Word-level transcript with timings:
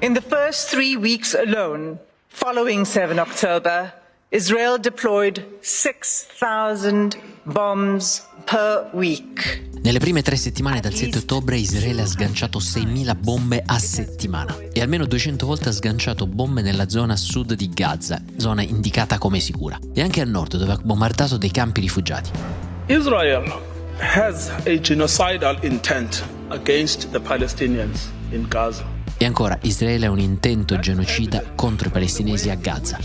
In 0.00 0.12
the 0.12 0.20
first 0.20 0.68
three 0.68 0.96
weeks 0.96 1.34
alone, 1.34 1.98
following 2.26 2.84
7 2.84 3.18
October, 3.18 3.92
Israel 4.30 4.78
deployed 4.78 5.46
6,000 5.60 7.16
bombs 7.44 8.26
per 8.44 8.90
week. 8.92 9.62
Nelle 9.80 9.98
prime 9.98 10.20
tre 10.22 10.36
settimane 10.36 10.80
dal 10.80 10.92
7 10.92 11.18
ottobre 11.18 11.56
Israele 11.56 12.02
ha 12.02 12.06
sganciato 12.06 12.58
6.000 12.58 13.14
bombe 13.16 13.62
a 13.64 13.78
settimana 13.78 14.56
e 14.72 14.80
almeno 14.80 15.06
200 15.06 15.46
volte 15.46 15.68
ha 15.68 15.72
sganciato 15.72 16.26
bombe 16.26 16.60
nella 16.60 16.88
zona 16.88 17.16
sud 17.16 17.54
di 17.54 17.70
Gaza, 17.70 18.20
zona 18.36 18.62
indicata 18.62 19.18
come 19.18 19.40
sicura, 19.40 19.78
e 19.94 20.02
anche 20.02 20.20
a 20.20 20.24
nord 20.24 20.56
dove 20.56 20.72
ha 20.72 20.80
bombardato 20.82 21.36
dei 21.38 21.50
campi 21.50 21.80
rifugiati. 21.80 22.30
Israel 22.86 23.60
has 24.00 24.50
a 24.66 24.78
genocidal 24.80 25.56
intent 25.62 26.24
against 26.48 27.10
the 27.10 27.20
Palestinians 27.20 28.10
in 28.30 28.46
Gaza. 28.48 28.93
E 29.16 29.24
ancora, 29.24 29.58
Israele 29.62 30.06
ha 30.06 30.10
un 30.10 30.18
intento 30.18 30.78
genocida 30.78 31.42
contro 31.54 31.88
i 31.88 31.90
palestinesi 31.90 32.50
a 32.50 32.56
Gaza. 32.56 32.98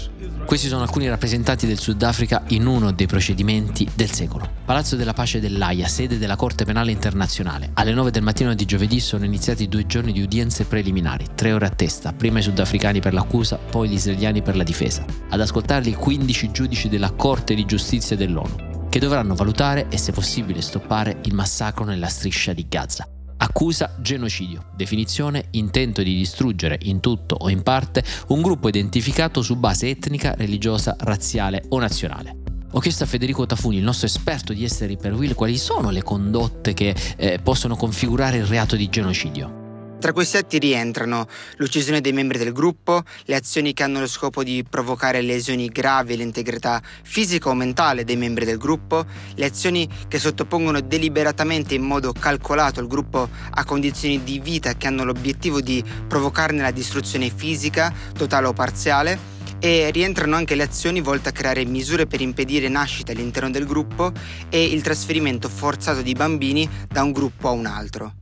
Questi 0.49 0.67
sono 0.67 0.81
alcuni 0.81 1.07
rappresentanti 1.07 1.67
del 1.67 1.77
Sudafrica 1.77 2.41
in 2.47 2.65
uno 2.65 2.91
dei 2.91 3.05
procedimenti 3.05 3.87
del 3.93 4.09
secolo. 4.09 4.49
Palazzo 4.65 4.95
della 4.95 5.13
Pace 5.13 5.39
dell'Aia, 5.39 5.87
sede 5.87 6.17
della 6.17 6.35
Corte 6.35 6.65
Penale 6.65 6.89
Internazionale. 6.89 7.69
Alle 7.73 7.93
9 7.93 8.09
del 8.09 8.23
mattino 8.23 8.55
di 8.55 8.65
giovedì 8.65 8.99
sono 8.99 9.25
iniziati 9.25 9.67
due 9.67 9.85
giorni 9.85 10.11
di 10.11 10.21
udienze 10.21 10.65
preliminari, 10.65 11.27
tre 11.35 11.53
ore 11.53 11.67
a 11.67 11.69
testa, 11.69 12.13
prima 12.13 12.39
i 12.39 12.41
sudafricani 12.41 12.99
per 12.99 13.13
l'accusa, 13.13 13.57
poi 13.57 13.89
gli 13.89 13.93
israeliani 13.93 14.41
per 14.41 14.55
la 14.55 14.63
difesa. 14.63 15.05
Ad 15.29 15.39
ascoltarli 15.39 15.93
15 15.93 16.49
giudici 16.49 16.89
della 16.89 17.11
Corte 17.11 17.53
di 17.53 17.65
Giustizia 17.65 18.15
dell'ONU, 18.15 18.87
che 18.89 18.97
dovranno 18.97 19.35
valutare 19.35 19.85
e 19.89 19.99
se 19.99 20.11
possibile 20.11 20.61
stoppare 20.61 21.19
il 21.25 21.35
massacro 21.35 21.85
nella 21.85 22.07
striscia 22.07 22.53
di 22.53 22.65
Gaza. 22.67 23.07
Accusa 23.41 23.95
genocidio, 23.99 24.65
definizione 24.75 25.45
intento 25.51 26.03
di 26.03 26.13
distruggere 26.13 26.77
in 26.83 26.99
tutto 26.99 27.35
o 27.35 27.49
in 27.49 27.63
parte 27.63 28.03
un 28.27 28.41
gruppo 28.41 28.67
identificato 28.67 29.41
su 29.41 29.55
base 29.55 29.89
etnica, 29.89 30.33
religiosa, 30.35 30.93
razziale 30.99 31.63
o 31.69 31.79
nazionale. 31.79 32.35
Ho 32.71 32.79
chiesto 32.79 33.05
a 33.05 33.07
Federico 33.07 33.45
Tafuni, 33.45 33.77
il 33.77 33.83
nostro 33.83 34.07
esperto 34.07 34.51
di 34.51 34.65
esteri 34.65 34.97
per 34.97 35.13
Will, 35.13 35.35
quali 35.35 35.57
sono 35.57 35.89
le 35.89 36.03
condotte 36.03 36.73
che 36.73 36.93
eh, 37.15 37.39
possono 37.41 37.77
configurare 37.77 38.37
il 38.37 38.45
reato 38.45 38.75
di 38.75 38.89
genocidio. 38.89 39.68
Tra 39.99 40.13
questi 40.13 40.37
atti 40.37 40.59
rientrano 40.59 41.27
l'uccisione 41.57 41.99
dei 41.99 42.13
membri 42.13 42.37
del 42.37 42.53
gruppo, 42.53 43.03
le 43.25 43.35
azioni 43.35 43.73
che 43.73 43.83
hanno 43.83 43.99
lo 43.99 44.07
scopo 44.07 44.45
di 44.45 44.65
provocare 44.67 45.21
lesioni 45.21 45.67
gravi 45.67 46.13
all'integrità 46.13 46.81
fisica 47.03 47.49
o 47.49 47.53
mentale 47.53 48.05
dei 48.05 48.15
membri 48.15 48.45
del 48.45 48.57
gruppo, 48.57 49.05
le 49.35 49.45
azioni 49.45 49.89
che 50.07 50.17
sottopongono 50.17 50.79
deliberatamente 50.79 51.75
in 51.75 51.83
modo 51.83 52.13
calcolato 52.13 52.79
il 52.79 52.87
gruppo 52.87 53.27
a 53.49 53.65
condizioni 53.65 54.23
di 54.23 54.39
vita 54.39 54.75
che 54.75 54.87
hanno 54.87 55.03
l'obiettivo 55.03 55.59
di 55.59 55.83
provocarne 56.07 56.61
la 56.61 56.71
distruzione 56.71 57.29
fisica, 57.29 57.93
totale 58.13 58.47
o 58.47 58.53
parziale, 58.53 59.19
e 59.59 59.91
rientrano 59.91 60.37
anche 60.37 60.55
le 60.55 60.63
azioni 60.63 61.01
volte 61.01 61.27
a 61.27 61.33
creare 61.33 61.65
misure 61.65 62.07
per 62.07 62.21
impedire 62.21 62.69
nascita 62.69 63.11
all'interno 63.11 63.49
del 63.49 63.65
gruppo 63.65 64.13
e 64.47 64.63
il 64.63 64.81
trasferimento 64.81 65.49
forzato 65.49 66.01
di 66.01 66.13
bambini 66.13 66.69
da 66.87 67.03
un 67.03 67.11
gruppo 67.11 67.49
a 67.49 67.51
un 67.51 67.65
altro. 67.65 68.13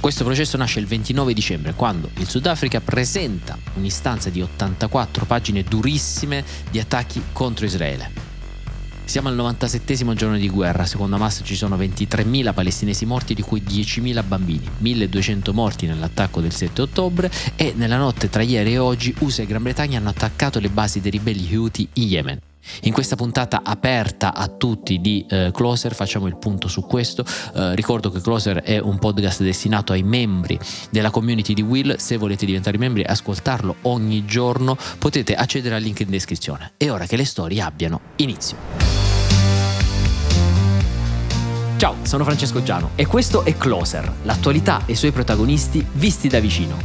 Questo 0.00 0.24
processo 0.24 0.56
nasce 0.56 0.80
il 0.80 0.86
29 0.86 1.34
dicembre, 1.34 1.74
quando 1.74 2.08
il 2.16 2.26
Sudafrica 2.26 2.80
presenta 2.80 3.58
un'istanza 3.74 4.30
di 4.30 4.40
84 4.40 5.26
pagine 5.26 5.62
durissime 5.62 6.42
di 6.70 6.80
attacchi 6.80 7.22
contro 7.32 7.66
Israele. 7.66 8.10
Siamo 9.04 9.28
al 9.28 9.34
97 9.34 10.14
giorno 10.14 10.38
di 10.38 10.48
guerra, 10.48 10.86
secondo 10.86 11.16
Hamas 11.16 11.42
ci 11.44 11.54
sono 11.54 11.76
23.000 11.76 12.54
palestinesi 12.54 13.04
morti, 13.04 13.34
di 13.34 13.42
cui 13.42 13.60
10.000 13.60 14.24
bambini, 14.26 14.66
1.200 14.82 15.52
morti 15.52 15.86
nell'attacco 15.86 16.40
del 16.40 16.54
7 16.54 16.80
ottobre 16.80 17.30
e 17.54 17.74
nella 17.76 17.98
notte 17.98 18.30
tra 18.30 18.40
ieri 18.40 18.72
e 18.72 18.78
oggi 18.78 19.14
USA 19.18 19.42
e 19.42 19.46
Gran 19.46 19.62
Bretagna 19.62 19.98
hanno 19.98 20.08
attaccato 20.08 20.60
le 20.60 20.70
basi 20.70 21.00
dei 21.00 21.10
ribelli 21.10 21.54
Houthi 21.54 21.86
in 21.94 22.08
Yemen. 22.08 22.38
In 22.82 22.92
questa 22.92 23.16
puntata 23.16 23.62
aperta 23.62 24.34
a 24.34 24.48
tutti 24.48 25.00
di 25.00 25.24
eh, 25.28 25.50
Closer 25.52 25.94
facciamo 25.94 26.26
il 26.26 26.36
punto 26.36 26.68
su 26.68 26.82
questo. 26.82 27.24
Eh, 27.54 27.74
ricordo 27.74 28.10
che 28.10 28.20
Closer 28.20 28.62
è 28.62 28.78
un 28.78 28.98
podcast 28.98 29.42
destinato 29.42 29.92
ai 29.92 30.02
membri 30.02 30.58
della 30.90 31.10
community 31.10 31.54
di 31.54 31.62
Will. 31.62 31.96
Se 31.96 32.16
volete 32.16 32.46
diventare 32.46 32.78
membri 32.78 33.02
e 33.02 33.06
ascoltarlo 33.06 33.76
ogni 33.82 34.24
giorno 34.24 34.76
potete 34.98 35.34
accedere 35.34 35.74
al 35.74 35.82
link 35.82 36.00
in 36.00 36.10
descrizione. 36.10 36.72
È 36.76 36.90
ora 36.90 37.06
che 37.06 37.16
le 37.16 37.24
storie 37.24 37.60
abbiano 37.60 38.00
inizio. 38.16 38.56
Ciao, 41.76 41.96
sono 42.02 42.24
Francesco 42.24 42.62
Giano 42.62 42.90
e 42.94 43.06
questo 43.06 43.42
è 43.42 43.56
Closer, 43.56 44.12
l'attualità 44.24 44.82
e 44.84 44.92
i 44.92 44.96
suoi 44.96 45.12
protagonisti 45.12 45.82
visti 45.92 46.28
da 46.28 46.38
vicino. 46.38 46.76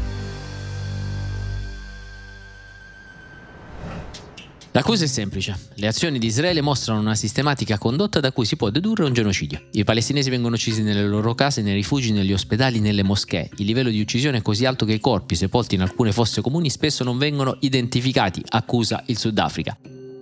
L'accusa 4.76 5.06
è 5.06 5.08
semplice. 5.08 5.58
Le 5.76 5.88
azioni 5.88 6.20
di 6.20 6.28
Israele 6.28 6.60
mostrano 6.60 7.00
una 7.00 7.16
sistematica 7.16 7.78
condotta 7.78 8.20
da 8.20 8.34
cui 8.34 8.44
si 8.44 8.58
può 8.58 8.70
dedurre 8.70 9.06
un 9.06 9.14
genocidio. 9.14 9.68
I 9.72 9.86
palestinesi 9.86 10.30
vengono 10.30 10.56
uccisi 10.56 10.84
nelle 10.84 11.08
loro 11.08 11.34
case, 11.34 11.62
nei 11.62 11.76
rifugi, 11.76 12.12
negli 12.12 12.34
ospedali, 12.34 12.82
nelle 12.82 13.02
moschee. 13.02 13.50
Il 13.56 13.68
livello 13.68 13.90
di 13.90 14.02
uccisione 14.02 14.40
è 14.40 14.42
così 14.42 14.66
alto 14.66 14.86
che 14.86 14.92
i 14.92 15.00
corpi 15.00 15.36
sepolti 15.36 15.76
in 15.76 15.82
alcune 15.82 16.12
fosse 16.12 16.42
comuni 16.42 16.70
spesso 16.70 17.06
non 17.06 17.18
vengono 17.18 17.56
identificati, 17.62 18.44
accusa 18.50 19.02
il 19.06 19.18
Sudafrica. 19.18 19.78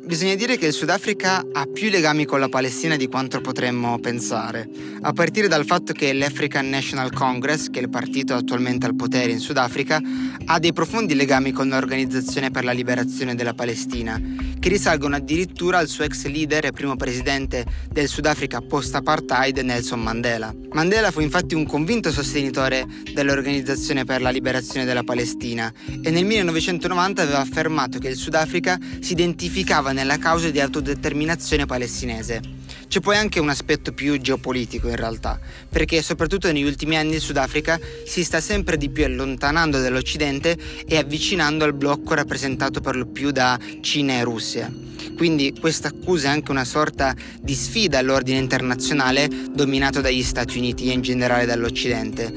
Bisogna 0.06 0.36
dire 0.36 0.58
che 0.58 0.68
il 0.68 0.74
Sudafrica 0.74 1.44
ha 1.52 1.66
più 1.66 1.90
legami 1.90 2.26
con 2.26 2.40
la 2.40 2.50
Palestina 2.50 2.96
di 2.96 3.08
quanto 3.08 3.42
potremmo 3.42 3.98
pensare, 4.00 4.70
a 5.06 5.12
partire 5.12 5.50
dal 5.50 5.66
fatto 5.66 5.92
che 5.92 6.14
l'African 6.14 6.70
National 6.70 7.12
Congress, 7.12 7.70
che 7.70 7.80
è 7.80 7.82
il 7.82 7.90
partito 7.90 8.36
attualmente 8.36 8.86
al 8.86 8.96
potere 8.96 9.34
in 9.34 9.40
Sudafrica, 9.40 10.02
ha 10.46 10.60
dei 10.60 10.72
profondi 10.72 11.14
legami 11.14 11.52
con 11.52 11.68
l'Organizzazione 11.68 12.52
per 12.52 12.64
la 12.64 12.72
Liberazione 12.72 13.36
della 13.36 13.54
Palestina, 13.54 14.18
che 14.60 14.70
risalgono 14.70 15.18
addirittura 15.18 15.80
al 15.80 15.90
suo 15.90 16.06
ex 16.06 16.26
leader 16.28 16.66
e 16.66 16.72
primo 16.72 16.96
presidente 16.96 17.66
del 17.92 18.08
Sudafrica 18.08 18.62
post-apartheid 18.62 19.58
Nelson 19.58 20.02
Mandela. 20.02 20.56
Mandela 20.72 21.12
fu 21.12 21.20
infatti 21.20 21.54
un 21.54 21.66
convinto 21.66 22.10
sostenitore 22.10 22.86
dell'Organizzazione 23.14 24.06
per 24.06 24.22
la 24.22 24.30
Liberazione 24.30 24.86
della 24.86 25.04
Palestina 25.04 25.72
e 26.02 26.10
nel 26.12 26.26
1990 26.26 27.22
aveva 27.22 27.40
affermato 27.40 28.00
che 28.00 28.08
il 28.08 28.16
Sudafrica 28.16 28.80
si 29.02 29.12
identificava 29.12 29.92
nella 29.92 30.18
causa 30.18 30.50
di 30.50 30.62
autodeterminazione 30.62 31.66
palestinese. 31.66 32.62
C'è 32.94 33.00
poi 33.00 33.18
anche 33.18 33.40
un 33.40 33.50
aspetto 33.50 33.92
più 33.92 34.22
geopolitico 34.22 34.88
in 34.88 34.96
realtà, 34.96 35.40
perché 35.68 36.04
soprattutto 36.04 36.52
negli 36.52 36.62
ultimi 36.62 36.96
anni 36.96 37.16
il 37.16 37.22
Sudafrica 37.22 37.80
si 38.06 38.24
sta 38.24 38.40
sempre 38.40 38.78
di 38.78 38.92
più 38.92 39.04
allontanando 39.04 39.82
dall'Occidente 39.82 40.56
e 40.86 40.98
avvicinando 40.98 41.64
al 41.64 41.74
blocco 41.74 42.14
rappresentato 42.14 42.82
per 42.82 42.96
lo 42.96 43.08
più 43.08 43.32
da 43.32 43.58
Cina 43.82 44.14
e 44.14 44.24
Russia. 44.24 44.72
Quindi 45.18 45.56
questa 45.60 45.88
accusa 45.88 46.28
è 46.28 46.34
anche 46.34 46.52
una 46.52 46.66
sorta 46.66 47.16
di 47.42 47.56
sfida 47.56 47.98
all'ordine 47.98 48.38
internazionale 48.38 49.28
dominato 49.52 50.00
dagli 50.00 50.22
Stati 50.22 50.60
Uniti 50.60 50.92
e 50.92 50.94
in 50.94 51.02
generale 51.02 51.48
dall'Occidente. 51.48 52.32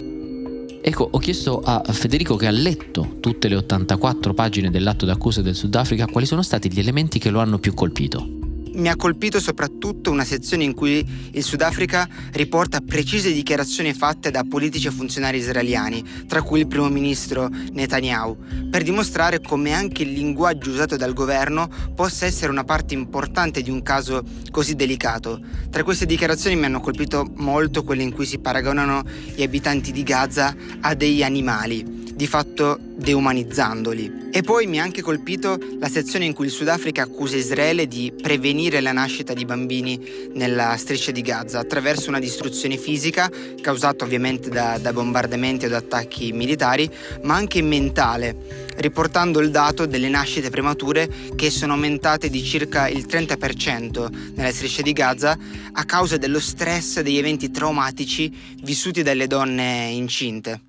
Ecco, 0.80 1.06
ho 1.12 1.18
chiesto 1.18 1.60
a 1.60 1.82
Federico 1.92 2.36
che 2.36 2.46
ha 2.46 2.50
letto 2.50 3.18
tutte 3.20 3.48
le 3.48 3.56
84 3.56 4.32
pagine 4.32 4.70
dell'atto 4.70 5.04
d'accusa 5.04 5.42
del 5.42 5.54
Sudafrica 5.54 6.06
quali 6.06 6.26
sono 6.26 6.40
stati 6.40 6.72
gli 6.72 6.78
elementi 6.78 7.18
che 7.18 7.28
lo 7.28 7.40
hanno 7.40 7.58
più 7.58 7.74
colpito 7.74 8.35
mi 8.76 8.88
ha 8.88 8.96
colpito 8.96 9.40
soprattutto 9.40 10.10
una 10.10 10.24
sezione 10.24 10.64
in 10.64 10.74
cui 10.74 11.04
il 11.32 11.42
Sudafrica 11.42 12.08
riporta 12.32 12.80
precise 12.80 13.32
dichiarazioni 13.32 13.92
fatte 13.92 14.30
da 14.30 14.44
politici 14.48 14.86
e 14.86 14.90
funzionari 14.90 15.38
israeliani, 15.38 16.04
tra 16.26 16.42
cui 16.42 16.60
il 16.60 16.66
primo 16.66 16.88
ministro 16.88 17.48
Netanyahu, 17.48 18.36
per 18.70 18.82
dimostrare 18.82 19.40
come 19.40 19.72
anche 19.72 20.02
il 20.02 20.12
linguaggio 20.12 20.70
usato 20.70 20.96
dal 20.96 21.12
governo 21.12 21.68
possa 21.94 22.26
essere 22.26 22.50
una 22.50 22.64
parte 22.64 22.94
importante 22.94 23.62
di 23.62 23.70
un 23.70 23.82
caso 23.82 24.22
così 24.50 24.74
delicato. 24.74 25.40
Tra 25.70 25.82
queste 25.82 26.06
dichiarazioni 26.06 26.56
mi 26.56 26.64
hanno 26.66 26.80
colpito 26.80 27.30
molto 27.36 27.82
quelle 27.82 28.02
in 28.02 28.12
cui 28.12 28.26
si 28.26 28.38
paragonano 28.38 29.02
gli 29.34 29.42
abitanti 29.42 29.92
di 29.92 30.02
Gaza 30.02 30.54
a 30.80 30.94
degli 30.94 31.22
animali 31.22 32.04
di 32.16 32.26
fatto 32.26 32.78
deumanizzandoli. 32.80 34.30
E 34.32 34.40
poi 34.40 34.66
mi 34.66 34.80
ha 34.80 34.82
anche 34.82 35.02
colpito 35.02 35.58
la 35.78 35.88
sezione 35.88 36.24
in 36.24 36.32
cui 36.32 36.46
il 36.46 36.50
Sudafrica 36.50 37.02
accusa 37.02 37.36
Israele 37.36 37.86
di 37.86 38.10
prevenire 38.10 38.80
la 38.80 38.92
nascita 38.92 39.34
di 39.34 39.44
bambini 39.44 40.30
nella 40.32 40.74
striscia 40.78 41.10
di 41.10 41.20
Gaza 41.20 41.58
attraverso 41.58 42.08
una 42.08 42.18
distruzione 42.18 42.78
fisica 42.78 43.30
causata 43.60 44.04
ovviamente 44.04 44.48
da, 44.48 44.78
da 44.78 44.94
bombardamenti 44.94 45.66
o 45.66 45.68
da 45.68 45.76
attacchi 45.76 46.32
militari, 46.32 46.90
ma 47.22 47.34
anche 47.34 47.60
mentale 47.60 48.64
riportando 48.76 49.40
il 49.40 49.50
dato 49.50 49.84
delle 49.84 50.08
nascite 50.08 50.48
premature 50.48 51.10
che 51.34 51.50
sono 51.50 51.74
aumentate 51.74 52.30
di 52.30 52.42
circa 52.42 52.88
il 52.88 53.06
30% 53.06 54.34
nella 54.34 54.52
striscia 54.52 54.80
di 54.80 54.92
Gaza 54.92 55.36
a 55.72 55.84
causa 55.84 56.16
dello 56.16 56.40
stress 56.40 57.00
degli 57.00 57.18
eventi 57.18 57.50
traumatici 57.50 58.34
vissuti 58.62 59.02
dalle 59.02 59.26
donne 59.26 59.90
incinte. 59.92 60.60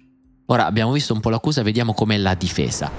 Ora 0.50 0.66
abbiamo 0.66 0.94
visto 0.94 1.14
un 1.14 1.20
po' 1.20 1.30
l'accusa, 1.30 1.62
vediamo 1.62 1.94
com'è 1.94 2.16
la 2.16 2.34
difesa. 2.34 2.90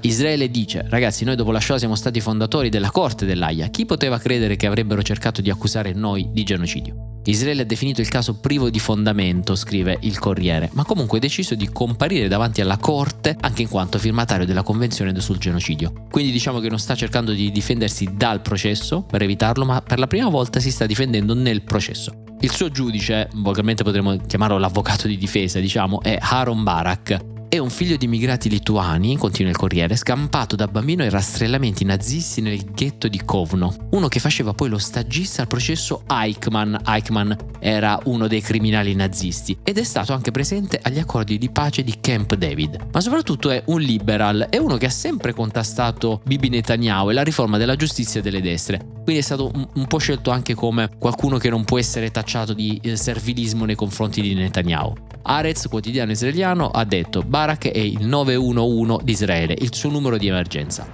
Israele 0.00 0.50
dice, 0.50 0.86
ragazzi, 0.88 1.24
noi 1.24 1.36
dopo 1.36 1.50
la 1.50 1.60
Shoah 1.60 1.78
siamo 1.78 1.94
stati 1.94 2.20
fondatori 2.20 2.70
della 2.70 2.90
corte 2.90 3.26
dell'AIA, 3.26 3.68
chi 3.68 3.84
poteva 3.84 4.18
credere 4.18 4.56
che 4.56 4.66
avrebbero 4.66 5.02
cercato 5.02 5.42
di 5.42 5.50
accusare 5.50 5.92
noi 5.92 6.30
di 6.32 6.42
genocidio? 6.42 7.08
Israele 7.24 7.62
ha 7.62 7.66
definito 7.66 8.00
il 8.00 8.08
caso 8.08 8.40
privo 8.40 8.70
di 8.70 8.78
fondamento, 8.78 9.54
scrive 9.54 9.98
il 10.00 10.18
Corriere, 10.18 10.70
ma 10.72 10.84
comunque 10.84 11.18
ha 11.18 11.20
deciso 11.20 11.54
di 11.54 11.68
comparire 11.68 12.28
davanti 12.28 12.62
alla 12.62 12.78
Corte 12.78 13.36
anche 13.38 13.60
in 13.60 13.68
quanto 13.68 13.98
firmatario 13.98 14.46
della 14.46 14.62
Convenzione 14.62 15.20
sul 15.20 15.36
genocidio. 15.36 16.06
Quindi 16.10 16.32
diciamo 16.32 16.60
che 16.60 16.70
non 16.70 16.78
sta 16.78 16.94
cercando 16.94 17.32
di 17.32 17.50
difendersi 17.50 18.08
dal 18.16 18.40
processo 18.40 19.02
per 19.02 19.20
evitarlo, 19.20 19.66
ma 19.66 19.82
per 19.82 19.98
la 19.98 20.06
prima 20.06 20.30
volta 20.30 20.58
si 20.58 20.70
sta 20.70 20.86
difendendo 20.86 21.34
nel 21.34 21.60
processo. 21.60 22.22
Il 22.42 22.50
suo 22.50 22.70
giudice, 22.70 23.28
volgarmente 23.34 23.84
potremmo 23.84 24.16
chiamarlo 24.16 24.56
l'avvocato 24.56 25.06
di 25.06 25.18
difesa, 25.18 25.60
diciamo, 25.60 26.00
è 26.00 26.16
Aaron 26.18 26.62
Barak, 26.62 27.29
è 27.50 27.58
un 27.58 27.68
figlio 27.68 27.96
di 27.96 28.04
immigrati 28.04 28.48
lituani, 28.48 29.16
continua 29.16 29.50
il 29.50 29.56
Corriere, 29.56 29.96
scampato 29.96 30.54
da 30.54 30.68
bambino 30.68 31.02
ai 31.02 31.10
rastrellamenti 31.10 31.84
nazisti 31.84 32.40
nel 32.40 32.64
ghetto 32.64 33.08
di 33.08 33.20
Kovno. 33.24 33.74
Uno 33.90 34.06
che 34.06 34.20
faceva 34.20 34.52
poi 34.54 34.68
lo 34.68 34.78
stagista 34.78 35.42
al 35.42 35.48
processo 35.48 36.04
Eichmann. 36.06 36.76
Eichmann 36.86 37.32
era 37.58 37.98
uno 38.04 38.28
dei 38.28 38.40
criminali 38.40 38.94
nazisti 38.94 39.58
ed 39.64 39.78
è 39.78 39.82
stato 39.82 40.12
anche 40.12 40.30
presente 40.30 40.78
agli 40.80 41.00
accordi 41.00 41.38
di 41.38 41.50
pace 41.50 41.82
di 41.82 41.96
Camp 42.00 42.36
David. 42.36 42.86
Ma 42.92 43.00
soprattutto 43.00 43.50
è 43.50 43.60
un 43.66 43.80
liberal, 43.80 44.46
è 44.48 44.56
uno 44.56 44.76
che 44.76 44.86
ha 44.86 44.90
sempre 44.90 45.32
contastato 45.32 46.20
Bibi 46.24 46.50
Netanyahu 46.50 47.10
e 47.10 47.14
la 47.14 47.24
riforma 47.24 47.58
della 47.58 47.74
giustizia 47.74 48.20
delle 48.20 48.40
destre. 48.40 48.78
Quindi 48.78 49.18
è 49.18 49.22
stato 49.22 49.50
un, 49.52 49.66
un 49.74 49.86
po' 49.88 49.98
scelto 49.98 50.30
anche 50.30 50.54
come 50.54 50.88
qualcuno 51.00 51.36
che 51.36 51.50
non 51.50 51.64
può 51.64 51.80
essere 51.80 52.12
tacciato 52.12 52.52
di 52.52 52.78
eh, 52.80 52.94
servilismo 52.94 53.64
nei 53.64 53.74
confronti 53.74 54.20
di 54.20 54.34
Netanyahu. 54.34 55.08
Arez, 55.22 55.68
quotidiano 55.68 56.12
israeliano, 56.12 56.68
ha 56.68 56.84
detto 56.84 57.22
Barak 57.40 57.70
è 57.70 57.78
il 57.78 58.04
911 58.04 59.02
di 59.02 59.12
Israele, 59.12 59.56
il 59.58 59.74
suo 59.74 59.88
numero 59.88 60.18
di 60.18 60.26
emergenza. 60.26 60.86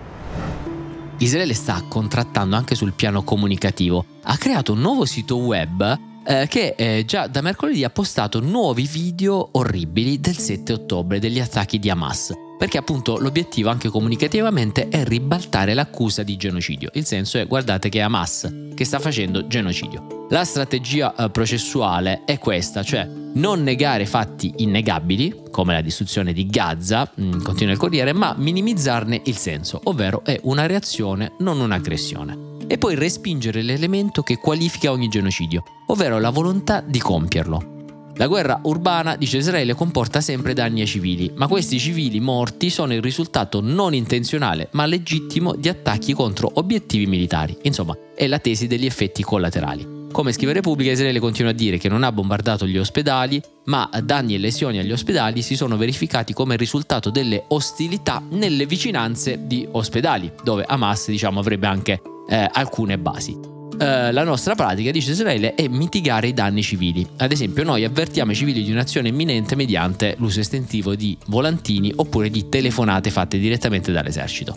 Israele 1.18 1.54
sta 1.54 1.82
contrattando 1.88 2.54
anche 2.54 2.76
sul 2.76 2.92
piano 2.92 3.24
comunicativo. 3.24 4.04
Ha 4.22 4.36
creato 4.36 4.74
un 4.74 4.78
nuovo 4.78 5.04
sito 5.06 5.38
web 5.38 5.98
eh, 6.24 6.46
che 6.48 6.76
eh, 6.76 7.04
già 7.04 7.26
da 7.26 7.40
mercoledì 7.40 7.82
ha 7.82 7.90
postato 7.90 8.38
nuovi 8.38 8.86
video 8.86 9.48
orribili 9.52 10.20
del 10.20 10.36
7 10.36 10.72
ottobre 10.72 11.18
degli 11.18 11.40
attacchi 11.40 11.80
di 11.80 11.90
Hamas 11.90 12.32
perché 12.56 12.78
appunto 12.78 13.18
l'obiettivo 13.18 13.68
anche 13.68 13.88
comunicativamente 13.88 14.88
è 14.88 15.04
ribaltare 15.04 15.74
l'accusa 15.74 16.22
di 16.22 16.36
genocidio. 16.36 16.90
Il 16.94 17.04
senso 17.04 17.38
è 17.38 17.46
guardate 17.46 17.88
che 17.88 17.98
è 17.98 18.02
Hamas 18.02 18.70
che 18.72 18.84
sta 18.84 19.00
facendo 19.00 19.48
genocidio. 19.48 20.26
La 20.30 20.44
strategia 20.44 21.12
eh, 21.16 21.28
processuale 21.28 22.22
è 22.24 22.38
questa, 22.38 22.84
cioè 22.84 23.24
non 23.36 23.62
negare 23.62 24.06
fatti 24.06 24.52
innegabili, 24.58 25.42
come 25.50 25.72
la 25.72 25.80
distruzione 25.80 26.32
di 26.32 26.46
Gaza, 26.46 27.10
mm, 27.20 27.42
continua 27.42 27.72
il 27.72 27.78
Corriere, 27.78 28.12
ma 28.12 28.34
minimizzarne 28.36 29.22
il 29.24 29.36
senso, 29.36 29.80
ovvero 29.84 30.22
è 30.24 30.38
una 30.44 30.66
reazione, 30.66 31.32
non 31.38 31.60
un'aggressione. 31.60 32.54
E 32.66 32.78
poi 32.78 32.94
respingere 32.94 33.62
l'elemento 33.62 34.22
che 34.22 34.38
qualifica 34.38 34.90
ogni 34.90 35.08
genocidio, 35.08 35.62
ovvero 35.86 36.18
la 36.18 36.30
volontà 36.30 36.80
di 36.80 36.98
compierlo. 36.98 37.74
La 38.18 38.28
guerra 38.28 38.58
urbana, 38.62 39.14
dice 39.14 39.36
Israele, 39.36 39.74
comporta 39.74 40.22
sempre 40.22 40.54
danni 40.54 40.80
ai 40.80 40.86
civili, 40.86 41.30
ma 41.34 41.46
questi 41.48 41.78
civili 41.78 42.18
morti 42.18 42.70
sono 42.70 42.94
il 42.94 43.02
risultato 43.02 43.60
non 43.60 43.92
intenzionale 43.92 44.68
ma 44.72 44.86
legittimo 44.86 45.54
di 45.54 45.68
attacchi 45.68 46.14
contro 46.14 46.50
obiettivi 46.54 47.06
militari. 47.06 47.56
Insomma, 47.62 47.94
è 48.14 48.26
la 48.26 48.38
tesi 48.38 48.66
degli 48.66 48.86
effetti 48.86 49.22
collaterali. 49.22 49.95
Come 50.16 50.32
scrive 50.32 50.54
Repubblica, 50.54 50.90
Israele 50.90 51.18
continua 51.18 51.50
a 51.50 51.54
dire 51.54 51.76
che 51.76 51.90
non 51.90 52.02
ha 52.02 52.10
bombardato 52.10 52.66
gli 52.66 52.78
ospedali, 52.78 53.38
ma 53.64 53.90
danni 54.02 54.34
e 54.34 54.38
lesioni 54.38 54.78
agli 54.78 54.90
ospedali 54.90 55.42
si 55.42 55.56
sono 55.56 55.76
verificati 55.76 56.32
come 56.32 56.56
risultato 56.56 57.10
delle 57.10 57.44
ostilità 57.48 58.22
nelle 58.30 58.64
vicinanze 58.64 59.46
di 59.46 59.68
ospedali, 59.70 60.32
dove 60.42 60.64
Hamas 60.66 61.08
diciamo, 61.08 61.38
avrebbe 61.38 61.66
anche 61.66 62.00
eh, 62.30 62.48
alcune 62.50 62.96
basi. 62.96 63.32
Uh, 63.32 64.10
la 64.10 64.24
nostra 64.24 64.54
pratica, 64.54 64.90
dice 64.90 65.10
Israele, 65.10 65.54
è 65.54 65.68
mitigare 65.68 66.28
i 66.28 66.32
danni 66.32 66.62
civili. 66.62 67.06
Ad 67.18 67.30
esempio, 67.30 67.62
noi 67.62 67.84
avvertiamo 67.84 68.32
i 68.32 68.34
civili 68.34 68.62
di 68.62 68.72
un'azione 68.72 69.08
imminente 69.08 69.54
mediante 69.54 70.14
l'uso 70.16 70.40
estentivo 70.40 70.94
di 70.94 71.14
volantini 71.26 71.92
oppure 71.94 72.30
di 72.30 72.48
telefonate 72.48 73.10
fatte 73.10 73.36
direttamente 73.38 73.92
dall'esercito. 73.92 74.56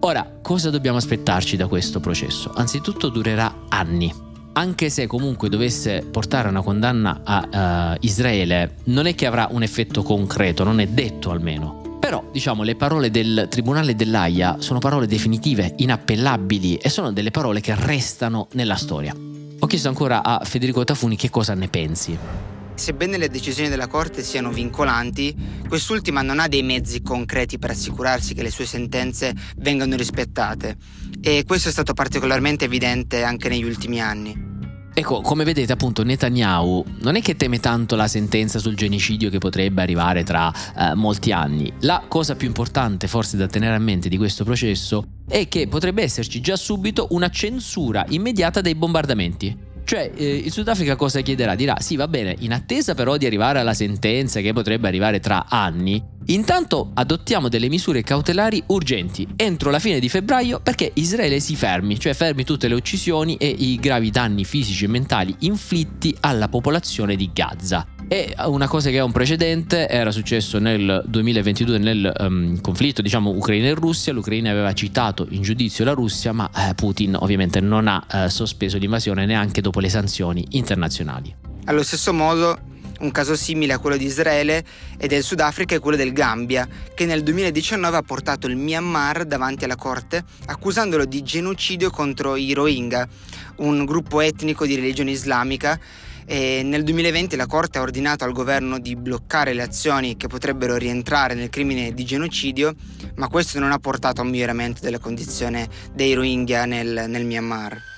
Ora, 0.00 0.38
cosa 0.40 0.70
dobbiamo 0.70 0.96
aspettarci 0.96 1.58
da 1.58 1.66
questo 1.66 2.00
processo? 2.00 2.50
Anzitutto 2.54 3.10
durerà 3.10 3.66
anni. 3.68 4.25
Anche 4.58 4.88
se 4.88 5.06
comunque 5.06 5.50
dovesse 5.50 6.02
portare 6.10 6.48
una 6.48 6.62
condanna 6.62 7.20
a 7.24 7.92
uh, 7.92 7.96
Israele, 8.00 8.76
non 8.84 9.04
è 9.04 9.14
che 9.14 9.26
avrà 9.26 9.48
un 9.50 9.62
effetto 9.62 10.02
concreto, 10.02 10.64
non 10.64 10.80
è 10.80 10.86
detto 10.86 11.30
almeno. 11.30 11.98
Però, 12.00 12.24
diciamo, 12.32 12.62
le 12.62 12.74
parole 12.74 13.10
del 13.10 13.48
Tribunale 13.50 13.94
dell'AIA 13.94 14.56
sono 14.60 14.78
parole 14.78 15.06
definitive, 15.06 15.74
inappellabili 15.76 16.76
e 16.76 16.88
sono 16.88 17.12
delle 17.12 17.30
parole 17.30 17.60
che 17.60 17.74
restano 17.74 18.48
nella 18.52 18.76
storia. 18.76 19.14
Ho 19.58 19.66
chiesto 19.66 19.88
ancora 19.88 20.22
a 20.22 20.40
Federico 20.42 20.84
Tafuni 20.84 21.16
che 21.16 21.28
cosa 21.28 21.52
ne 21.52 21.68
pensi. 21.68 22.18
Sebbene 22.76 23.16
le 23.16 23.30
decisioni 23.30 23.70
della 23.70 23.86
Corte 23.86 24.22
siano 24.22 24.50
vincolanti, 24.50 25.34
quest'ultima 25.66 26.20
non 26.20 26.38
ha 26.38 26.46
dei 26.46 26.62
mezzi 26.62 27.00
concreti 27.00 27.58
per 27.58 27.70
assicurarsi 27.70 28.34
che 28.34 28.42
le 28.42 28.50
sue 28.50 28.66
sentenze 28.66 29.34
vengano 29.56 29.96
rispettate 29.96 30.76
e 31.22 31.44
questo 31.46 31.70
è 31.70 31.72
stato 31.72 31.94
particolarmente 31.94 32.66
evidente 32.66 33.22
anche 33.22 33.48
negli 33.48 33.64
ultimi 33.64 34.00
anni. 34.00 34.54
Ecco, 34.98 35.20
come 35.20 35.44
vedete 35.44 35.72
appunto 35.72 36.02
Netanyahu 36.04 36.84
non 37.00 37.16
è 37.16 37.22
che 37.22 37.34
teme 37.34 37.60
tanto 37.60 37.96
la 37.96 38.08
sentenza 38.08 38.58
sul 38.58 38.76
genocidio 38.76 39.30
che 39.30 39.38
potrebbe 39.38 39.82
arrivare 39.82 40.22
tra 40.22 40.52
eh, 40.76 40.94
molti 40.94 41.32
anni. 41.32 41.72
La 41.80 42.04
cosa 42.06 42.34
più 42.34 42.46
importante 42.46 43.08
forse 43.08 43.36
da 43.38 43.46
tenere 43.46 43.74
a 43.74 43.78
mente 43.78 44.08
di 44.08 44.16
questo 44.18 44.44
processo 44.44 45.06
è 45.28 45.48
che 45.48 45.66
potrebbe 45.66 46.02
esserci 46.02 46.40
già 46.40 46.56
subito 46.56 47.08
una 47.10 47.30
censura 47.30 48.04
immediata 48.08 48.60
dei 48.60 48.74
bombardamenti. 48.74 49.65
Cioè, 49.86 50.10
eh, 50.16 50.34
il 50.44 50.50
Sudafrica 50.50 50.96
cosa 50.96 51.20
chiederà? 51.20 51.54
Dirà: 51.54 51.76
sì, 51.78 51.94
va 51.94 52.08
bene, 52.08 52.34
in 52.40 52.52
attesa 52.52 52.96
però 52.96 53.16
di 53.16 53.24
arrivare 53.24 53.60
alla 53.60 53.72
sentenza 53.72 54.40
che 54.40 54.52
potrebbe 54.52 54.88
arrivare 54.88 55.20
tra 55.20 55.46
anni, 55.48 56.02
intanto 56.26 56.90
adottiamo 56.92 57.48
delle 57.48 57.68
misure 57.68 58.02
cautelari 58.02 58.60
urgenti 58.66 59.28
entro 59.36 59.70
la 59.70 59.78
fine 59.78 60.00
di 60.00 60.08
febbraio 60.08 60.58
perché 60.60 60.90
Israele 60.94 61.38
si 61.38 61.54
fermi, 61.54 62.00
cioè 62.00 62.14
fermi 62.14 62.42
tutte 62.42 62.66
le 62.66 62.74
uccisioni 62.74 63.36
e 63.36 63.46
i 63.46 63.76
gravi 63.76 64.10
danni 64.10 64.44
fisici 64.44 64.86
e 64.86 64.88
mentali 64.88 65.32
inflitti 65.40 66.16
alla 66.18 66.48
popolazione 66.48 67.14
di 67.14 67.30
Gaza. 67.32 67.86
E 68.08 68.36
una 68.44 68.68
cosa 68.68 68.90
che 68.90 69.00
ha 69.00 69.04
un 69.04 69.10
precedente 69.10 69.88
era 69.88 70.12
successo 70.12 70.60
nel 70.60 71.02
2022 71.06 71.78
nel 71.78 72.12
um, 72.20 72.60
conflitto 72.60 73.02
diciamo 73.02 73.30
Ucraina 73.30 73.66
e 73.66 73.74
Russia, 73.74 74.12
l'Ucraina 74.12 74.48
aveva 74.52 74.72
citato 74.74 75.26
in 75.30 75.42
giudizio 75.42 75.84
la 75.84 75.90
Russia, 75.90 76.32
ma 76.32 76.48
eh, 76.54 76.74
Putin 76.74 77.16
ovviamente 77.18 77.58
non 77.58 77.88
ha 77.88 78.06
eh, 78.08 78.28
sospeso 78.30 78.78
l'invasione 78.78 79.26
neanche 79.26 79.60
dopo 79.60 79.80
le 79.80 79.88
sanzioni 79.88 80.46
internazionali. 80.50 81.34
Allo 81.64 81.82
stesso 81.82 82.12
modo 82.12 82.56
un 83.00 83.10
caso 83.10 83.34
simile 83.34 83.72
a 83.72 83.80
quello 83.80 83.96
di 83.96 84.04
Israele 84.04 84.64
e 84.96 85.08
del 85.08 85.24
Sudafrica 85.24 85.74
è 85.74 85.80
quello 85.80 85.96
del 85.96 86.12
Gambia, 86.12 86.66
che 86.94 87.06
nel 87.06 87.24
2019 87.24 87.96
ha 87.96 88.02
portato 88.02 88.46
il 88.46 88.56
Myanmar 88.56 89.24
davanti 89.24 89.64
alla 89.64 89.74
corte 89.74 90.22
accusandolo 90.46 91.06
di 91.06 91.24
genocidio 91.24 91.90
contro 91.90 92.36
i 92.36 92.52
Rohingya, 92.52 93.08
un 93.56 93.84
gruppo 93.84 94.20
etnico 94.20 94.64
di 94.64 94.76
religione 94.76 95.10
islamica 95.10 95.78
e 96.26 96.62
nel 96.64 96.82
2020 96.82 97.36
la 97.36 97.46
Corte 97.46 97.78
ha 97.78 97.82
ordinato 97.82 98.24
al 98.24 98.32
governo 98.32 98.80
di 98.80 98.96
bloccare 98.96 99.54
le 99.54 99.62
azioni 99.62 100.16
che 100.16 100.26
potrebbero 100.26 100.76
rientrare 100.76 101.34
nel 101.34 101.50
crimine 101.50 101.94
di 101.94 102.04
genocidio, 102.04 102.74
ma 103.14 103.28
questo 103.28 103.60
non 103.60 103.70
ha 103.70 103.78
portato 103.78 104.20
a 104.20 104.24
un 104.24 104.30
miglioramento 104.30 104.80
della 104.82 104.98
condizione 104.98 105.68
dei 105.94 106.14
Rohingya 106.14 106.64
nel, 106.64 107.04
nel 107.08 107.24
Myanmar. 107.24 107.94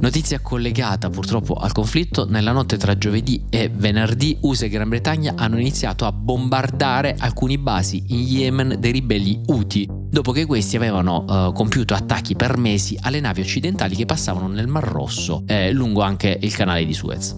Notizia 0.00 0.40
collegata 0.40 1.10
purtroppo 1.10 1.54
al 1.54 1.72
conflitto, 1.72 2.26
nella 2.26 2.52
notte 2.52 2.78
tra 2.78 2.96
giovedì 2.96 3.44
e 3.50 3.68
venerdì 3.68 4.38
USA 4.40 4.64
e 4.64 4.68
Gran 4.70 4.88
Bretagna 4.88 5.34
hanno 5.36 5.58
iniziato 5.58 6.06
a 6.06 6.12
bombardare 6.12 7.16
alcuni 7.18 7.58
basi 7.58 8.04
in 8.06 8.20
Yemen 8.20 8.76
dei 8.78 8.92
ribelli 8.92 9.42
Houthi, 9.48 9.99
dopo 10.10 10.32
che 10.32 10.44
questi 10.44 10.76
avevano 10.76 11.24
uh, 11.26 11.52
compiuto 11.52 11.94
attacchi 11.94 12.34
per 12.34 12.56
mesi 12.56 12.98
alle 13.00 13.20
navi 13.20 13.40
occidentali 13.40 13.94
che 13.94 14.06
passavano 14.06 14.48
nel 14.48 14.66
Mar 14.66 14.84
Rosso, 14.84 15.44
eh, 15.46 15.72
lungo 15.72 16.02
anche 16.02 16.36
il 16.40 16.54
canale 16.54 16.84
di 16.84 16.92
Suez. 16.92 17.36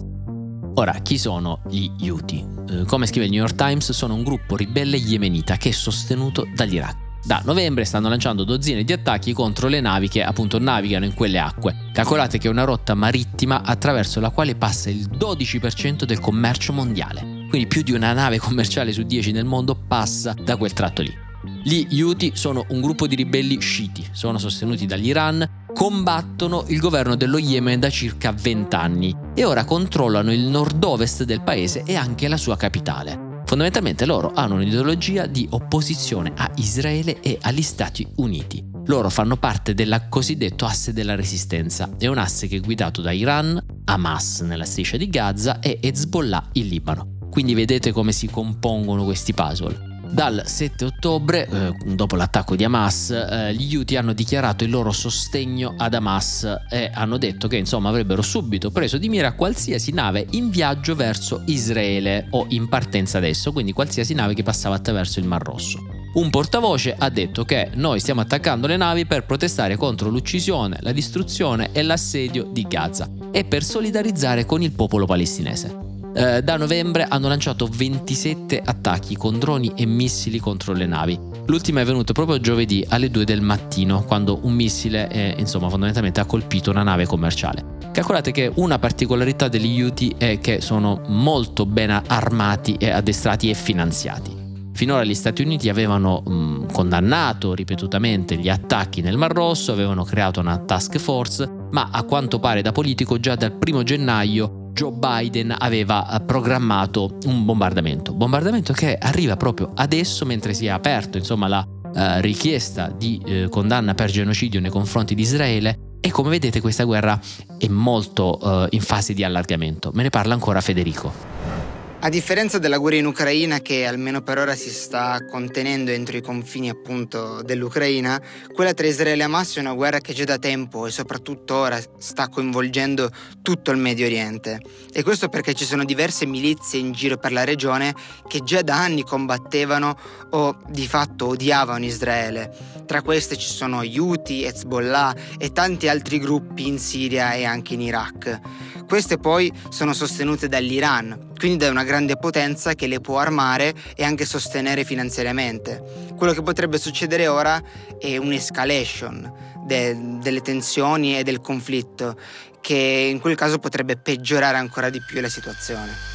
Ora, 0.75 0.93
chi 1.03 1.19
sono 1.19 1.61
gli 1.69 1.89
Houthi? 2.09 2.43
Eh, 2.69 2.85
come 2.85 3.05
scrive 3.05 3.25
il 3.25 3.31
New 3.31 3.41
York 3.41 3.55
Times, 3.55 3.91
sono 3.91 4.15
un 4.15 4.23
gruppo 4.23 4.55
ribelle 4.55 4.97
yemenita 4.97 5.55
che 5.57 5.69
è 5.69 5.71
sostenuto 5.71 6.47
dall'Iraq. 6.55 7.01
Da 7.25 7.41
novembre 7.45 7.85
stanno 7.85 8.09
lanciando 8.09 8.43
dozzine 8.43 8.83
di 8.83 8.91
attacchi 8.91 9.31
contro 9.31 9.69
le 9.69 9.79
navi 9.79 10.09
che 10.09 10.23
appunto 10.23 10.59
navigano 10.59 11.05
in 11.05 11.13
quelle 11.13 11.39
acque. 11.39 11.89
Calcolate 11.93 12.37
che 12.37 12.47
è 12.47 12.51
una 12.51 12.65
rotta 12.65 12.95
marittima 12.95 13.61
attraverso 13.61 14.19
la 14.19 14.29
quale 14.29 14.55
passa 14.55 14.89
il 14.89 15.07
12% 15.09 16.03
del 16.03 16.19
commercio 16.19 16.73
mondiale. 16.73 17.45
Quindi 17.47 17.67
più 17.67 17.81
di 17.81 17.93
una 17.93 18.11
nave 18.11 18.39
commerciale 18.39 18.91
su 18.91 19.03
10 19.03 19.31
nel 19.31 19.45
mondo 19.45 19.75
passa 19.75 20.33
da 20.33 20.57
quel 20.57 20.73
tratto 20.73 21.01
lì. 21.01 21.22
Gli 21.65 22.01
Houthi 22.01 22.33
sono 22.35 22.65
un 22.69 22.81
gruppo 22.81 23.07
di 23.07 23.15
ribelli 23.15 23.57
sciiti, 23.61 24.05
sono 24.11 24.37
sostenuti 24.37 24.85
dall'Iran, 24.85 25.67
combattono 25.73 26.65
il 26.67 26.77
governo 26.77 27.15
dello 27.15 27.37
Yemen 27.37 27.79
da 27.79 27.89
circa 27.89 28.33
20 28.33 28.75
anni 28.75 29.15
e 29.33 29.45
ora 29.45 29.63
controllano 29.63 30.33
il 30.33 30.41
nord-ovest 30.41 31.23
del 31.23 31.41
paese 31.41 31.83
e 31.85 31.95
anche 31.95 32.27
la 32.27 32.35
sua 32.35 32.57
capitale. 32.57 33.41
Fondamentalmente 33.45 34.05
loro 34.05 34.33
hanno 34.35 34.55
un'ideologia 34.55 35.25
di 35.25 35.47
opposizione 35.51 36.33
a 36.35 36.51
Israele 36.55 37.21
e 37.21 37.37
agli 37.39 37.61
Stati 37.61 38.05
Uniti. 38.17 38.61
Loro 38.87 39.09
fanno 39.09 39.37
parte 39.37 39.73
del 39.73 40.07
cosiddetto 40.09 40.65
asse 40.65 40.91
della 40.91 41.15
resistenza. 41.15 41.91
È 41.97 42.07
un 42.07 42.17
asse 42.17 42.47
che 42.47 42.57
è 42.57 42.59
guidato 42.59 42.99
da 42.99 43.13
Iran, 43.13 43.63
Hamas 43.85 44.41
nella 44.41 44.65
striscia 44.65 44.97
di 44.97 45.07
Gaza 45.07 45.59
e 45.61 45.77
Hezbollah 45.81 46.49
in 46.53 46.67
Libano. 46.67 47.19
Quindi 47.29 47.53
vedete 47.53 47.93
come 47.93 48.11
si 48.11 48.27
compongono 48.27 49.05
questi 49.05 49.33
puzzle. 49.33 49.92
Dal 50.13 50.43
7 50.45 50.85
ottobre, 50.85 51.47
eh, 51.47 51.73
dopo 51.95 52.15
l'attacco 52.15 52.55
di 52.55 52.63
Hamas, 52.63 53.09
eh, 53.09 53.55
gli 53.55 53.75
Houthi 53.75 53.95
hanno 53.95 54.13
dichiarato 54.13 54.63
il 54.63 54.69
loro 54.69 54.91
sostegno 54.91 55.73
ad 55.75 55.95
Hamas 55.95 56.43
e 56.69 56.91
hanno 56.93 57.17
detto 57.17 57.47
che 57.47 57.57
insomma 57.57 57.89
avrebbero 57.89 58.21
subito 58.21 58.69
preso 58.69 58.99
di 58.99 59.09
mira 59.09 59.33
qualsiasi 59.33 59.91
nave 59.91 60.27
in 60.33 60.51
viaggio 60.51 60.93
verso 60.93 61.41
Israele 61.47 62.27
o 62.29 62.45
in 62.49 62.69
partenza 62.69 63.17
adesso, 63.17 63.51
quindi 63.51 63.71
qualsiasi 63.71 64.13
nave 64.13 64.35
che 64.35 64.43
passava 64.43 64.75
attraverso 64.75 65.17
il 65.17 65.25
Mar 65.25 65.41
Rosso. 65.41 65.79
Un 66.13 66.29
portavoce 66.29 66.93
ha 66.95 67.09
detto 67.09 67.43
che 67.43 67.71
noi 67.73 67.99
stiamo 67.99 68.21
attaccando 68.21 68.67
le 68.67 68.77
navi 68.77 69.07
per 69.07 69.25
protestare 69.25 69.77
contro 69.77 70.09
l'uccisione, 70.09 70.77
la 70.81 70.91
distruzione 70.91 71.71
e 71.71 71.81
l'assedio 71.81 72.43
di 72.43 72.67
Gaza 72.67 73.09
e 73.31 73.45
per 73.45 73.63
solidarizzare 73.63 74.45
con 74.45 74.61
il 74.61 74.73
popolo 74.73 75.07
palestinese. 75.07 75.82
Eh, 76.15 76.43
da 76.43 76.57
novembre 76.57 77.05
hanno 77.09 77.27
lanciato 77.27 77.67
27 77.67 78.61
attacchi 78.63 79.15
con 79.15 79.39
droni 79.39 79.73
e 79.75 79.85
missili 79.85 80.37
contro 80.37 80.73
le 80.73 80.85
navi. 80.85 81.19
L'ultimo 81.47 81.79
è 81.79 81.85
venuto 81.85 82.13
proprio 82.13 82.39
giovedì 82.39 82.85
alle 82.87 83.09
2 83.09 83.25
del 83.25 83.41
mattino, 83.41 84.03
quando 84.03 84.39
un 84.43 84.53
missile, 84.53 85.09
eh, 85.09 85.35
insomma, 85.37 85.69
fondamentalmente 85.69 86.19
ha 86.19 86.25
colpito 86.25 86.69
una 86.69 86.83
nave 86.83 87.05
commerciale. 87.05 87.71
Calcolate 87.91 88.31
che 88.31 88.51
una 88.55 88.79
particolarità 88.79 89.47
degli 89.47 89.81
Houthi 89.81 90.15
è 90.17 90.39
che 90.39 90.61
sono 90.61 91.01
molto 91.07 91.65
ben 91.65 92.01
armati 92.07 92.75
e 92.75 92.89
addestrati 92.89 93.49
e 93.49 93.55
finanziati. 93.55 94.41
Finora 94.73 95.03
gli 95.03 95.13
Stati 95.13 95.43
Uniti 95.43 95.69
avevano 95.69 96.21
mh, 96.25 96.71
condannato 96.71 97.53
ripetutamente 97.53 98.35
gli 98.37 98.49
attacchi 98.49 99.01
nel 99.01 99.17
Mar 99.17 99.31
Rosso, 99.31 99.71
avevano 99.71 100.03
creato 100.03 100.39
una 100.39 100.57
task 100.57 100.97
force, 100.97 101.47
ma 101.71 101.89
a 101.91 102.03
quanto 102.03 102.39
pare 102.39 102.61
da 102.61 102.71
politico 102.71 103.19
già 103.19 103.35
dal 103.35 103.53
primo 103.53 103.83
gennaio 103.83 104.62
Joe 104.73 104.91
Biden 104.91 105.55
aveva 105.55 106.09
eh, 106.09 106.21
programmato 106.21 107.17
un 107.25 107.45
bombardamento. 107.45 108.11
Bombardamento 108.13 108.73
che 108.73 108.97
arriva 108.99 109.37
proprio 109.37 109.71
adesso 109.75 110.25
mentre 110.25 110.53
si 110.53 110.65
è 110.65 110.69
aperto 110.69 111.17
insomma, 111.17 111.47
la 111.47 111.65
uh, 111.65 111.91
richiesta 112.19 112.91
di 112.95 113.21
uh, 113.23 113.49
condanna 113.49 113.93
per 113.93 114.09
genocidio 114.09 114.59
nei 114.59 114.71
confronti 114.71 115.13
di 115.13 115.21
Israele 115.21 115.97
e 116.01 116.11
come 116.11 116.29
vedete 116.29 116.59
questa 116.59 116.83
guerra 116.83 117.19
è 117.57 117.67
molto 117.67 118.39
uh, 118.41 118.67
in 118.71 118.81
fase 118.81 119.13
di 119.13 119.23
allargamento. 119.23 119.91
Me 119.93 120.03
ne 120.03 120.09
parla 120.09 120.33
ancora 120.33 120.59
Federico. 120.59 121.62
A 122.03 122.09
differenza 122.09 122.59
della 122.59 122.79
guerra 122.79 122.97
in 122.97 123.05
Ucraina, 123.05 123.59
che 123.59 123.85
almeno 123.85 124.21
per 124.21 124.37
ora 124.37 124.55
si 124.55 124.69
sta 124.69 125.25
contenendo 125.25 125.89
entro 125.89 126.17
i 126.17 126.21
confini 126.21 126.67
appunto 126.67 127.41
dell'Ucraina, 127.43 128.21
quella 128.53 128.73
tra 128.73 128.85
Israele 128.85 129.21
e 129.21 129.23
Hamas 129.23 129.55
è 129.55 129.61
una 129.61 129.71
guerra 129.71 129.99
che 129.99 130.11
già 130.11 130.25
da 130.25 130.37
tempo 130.37 130.85
e 130.85 130.91
soprattutto 130.91 131.55
ora 131.55 131.79
sta 131.99 132.27
coinvolgendo 132.27 133.09
tutto 133.41 133.71
il 133.71 133.77
Medio 133.77 134.05
Oriente. 134.05 134.59
E 134.91 135.01
questo 135.01 135.29
perché 135.29 135.53
ci 135.53 135.63
sono 135.63 135.85
diverse 135.85 136.25
milizie 136.25 136.77
in 136.77 136.91
giro 136.91 137.15
per 137.15 137.31
la 137.31 137.45
regione 137.45 137.95
che 138.27 138.41
già 138.43 138.61
da 138.63 138.75
anni 138.75 139.03
combattevano 139.03 139.97
o 140.31 140.57
di 140.67 140.85
fatto 140.85 141.27
odiavano 141.27 141.85
Israele. 141.85 142.53
Tra 142.85 143.01
queste 143.01 143.37
ci 143.37 143.47
sono 143.47 143.77
Houthi, 143.77 144.43
Hezbollah 144.43 145.15
e 145.37 145.53
tanti 145.53 145.87
altri 145.87 146.19
gruppi 146.19 146.67
in 146.67 146.79
Siria 146.79 147.31
e 147.31 147.45
anche 147.45 147.75
in 147.75 147.81
Iraq. 147.81 148.41
Queste 148.87 149.17
poi 149.17 149.51
sono 149.69 149.93
sostenute 149.93 150.47
dall'Iran, 150.47 151.31
quindi 151.37 151.57
da 151.57 151.69
una 151.69 151.83
grande 151.83 152.17
potenza 152.17 152.73
che 152.73 152.87
le 152.87 152.99
può 152.99 153.17
armare 153.17 153.73
e 153.95 154.03
anche 154.03 154.25
sostenere 154.25 154.83
finanziariamente. 154.83 156.11
Quello 156.15 156.33
che 156.33 156.41
potrebbe 156.41 156.77
succedere 156.77 157.27
ora 157.27 157.61
è 157.99 158.17
un'escalation 158.17 159.31
de- 159.65 160.19
delle 160.21 160.41
tensioni 160.41 161.17
e 161.17 161.23
del 161.23 161.41
conflitto, 161.41 162.17
che 162.61 163.09
in 163.11 163.19
quel 163.19 163.35
caso 163.35 163.59
potrebbe 163.59 163.97
peggiorare 163.97 164.57
ancora 164.57 164.89
di 164.89 165.01
più 165.01 165.19
la 165.21 165.29
situazione. 165.29 166.12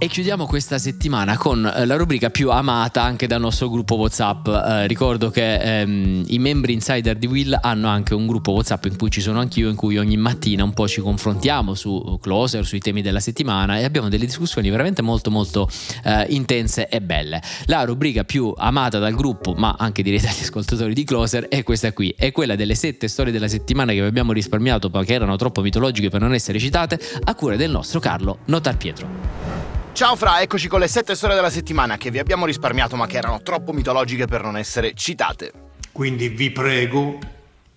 E 0.00 0.06
chiudiamo 0.06 0.46
questa 0.46 0.78
settimana 0.78 1.36
con 1.36 1.66
eh, 1.66 1.84
la 1.84 1.96
rubrica 1.96 2.30
più 2.30 2.52
amata 2.52 3.02
anche 3.02 3.26
dal 3.26 3.40
nostro 3.40 3.68
gruppo 3.68 3.96
WhatsApp. 3.96 4.46
Eh, 4.46 4.86
ricordo 4.86 5.28
che 5.28 5.56
ehm, 5.56 6.22
i 6.28 6.38
membri 6.38 6.72
insider 6.72 7.16
di 7.16 7.26
Will 7.26 7.58
hanno 7.60 7.88
anche 7.88 8.14
un 8.14 8.28
gruppo 8.28 8.52
WhatsApp 8.52 8.84
in 8.84 8.96
cui 8.96 9.10
ci 9.10 9.20
sono 9.20 9.40
anch'io, 9.40 9.68
in 9.68 9.74
cui 9.74 9.98
ogni 9.98 10.16
mattina 10.16 10.62
un 10.62 10.72
po' 10.72 10.86
ci 10.86 11.00
confrontiamo 11.00 11.74
su 11.74 12.16
Closer, 12.22 12.64
sui 12.64 12.78
temi 12.78 13.02
della 13.02 13.18
settimana 13.18 13.80
e 13.80 13.82
abbiamo 13.82 14.08
delle 14.08 14.24
discussioni 14.24 14.70
veramente 14.70 15.02
molto 15.02 15.32
molto 15.32 15.68
eh, 16.04 16.26
intense 16.28 16.86
e 16.86 17.00
belle. 17.00 17.42
La 17.64 17.82
rubrica 17.82 18.22
più 18.22 18.54
amata 18.56 19.00
dal 19.00 19.16
gruppo, 19.16 19.54
ma 19.54 19.74
anche 19.76 20.02
direi 20.02 20.20
dagli 20.20 20.42
ascoltatori 20.42 20.94
di 20.94 21.02
Closer, 21.02 21.48
è 21.48 21.64
questa 21.64 21.92
qui, 21.92 22.14
è 22.16 22.30
quella 22.30 22.54
delle 22.54 22.76
sette 22.76 23.08
storie 23.08 23.32
della 23.32 23.48
settimana 23.48 23.90
che 23.90 24.00
vi 24.00 24.06
abbiamo 24.06 24.30
risparmiato 24.30 24.90
perché 24.90 25.14
erano 25.14 25.34
troppo 25.34 25.60
mitologiche 25.60 26.08
per 26.08 26.20
non 26.20 26.34
essere 26.34 26.60
citate, 26.60 27.00
a 27.24 27.34
cura 27.34 27.56
del 27.56 27.72
nostro 27.72 27.98
Carlo 27.98 28.38
Notar 28.44 28.76
Pietro. 28.76 29.77
Ciao 29.98 30.14
Fra, 30.14 30.40
eccoci 30.40 30.68
con 30.68 30.78
le 30.78 30.86
sette 30.86 31.16
storie 31.16 31.34
della 31.34 31.50
settimana 31.50 31.96
che 31.96 32.12
vi 32.12 32.20
abbiamo 32.20 32.46
risparmiato 32.46 32.94
ma 32.94 33.08
che 33.08 33.16
erano 33.16 33.42
troppo 33.42 33.72
mitologiche 33.72 34.26
per 34.26 34.42
non 34.42 34.56
essere 34.56 34.94
citate. 34.94 35.52
Quindi 35.90 36.28
vi 36.28 36.52
prego 36.52 37.18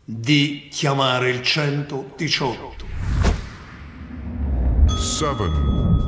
di 0.05 0.67
chiamare 0.69 1.31
il 1.31 1.41
118. 1.41 2.85
7 4.95 6.00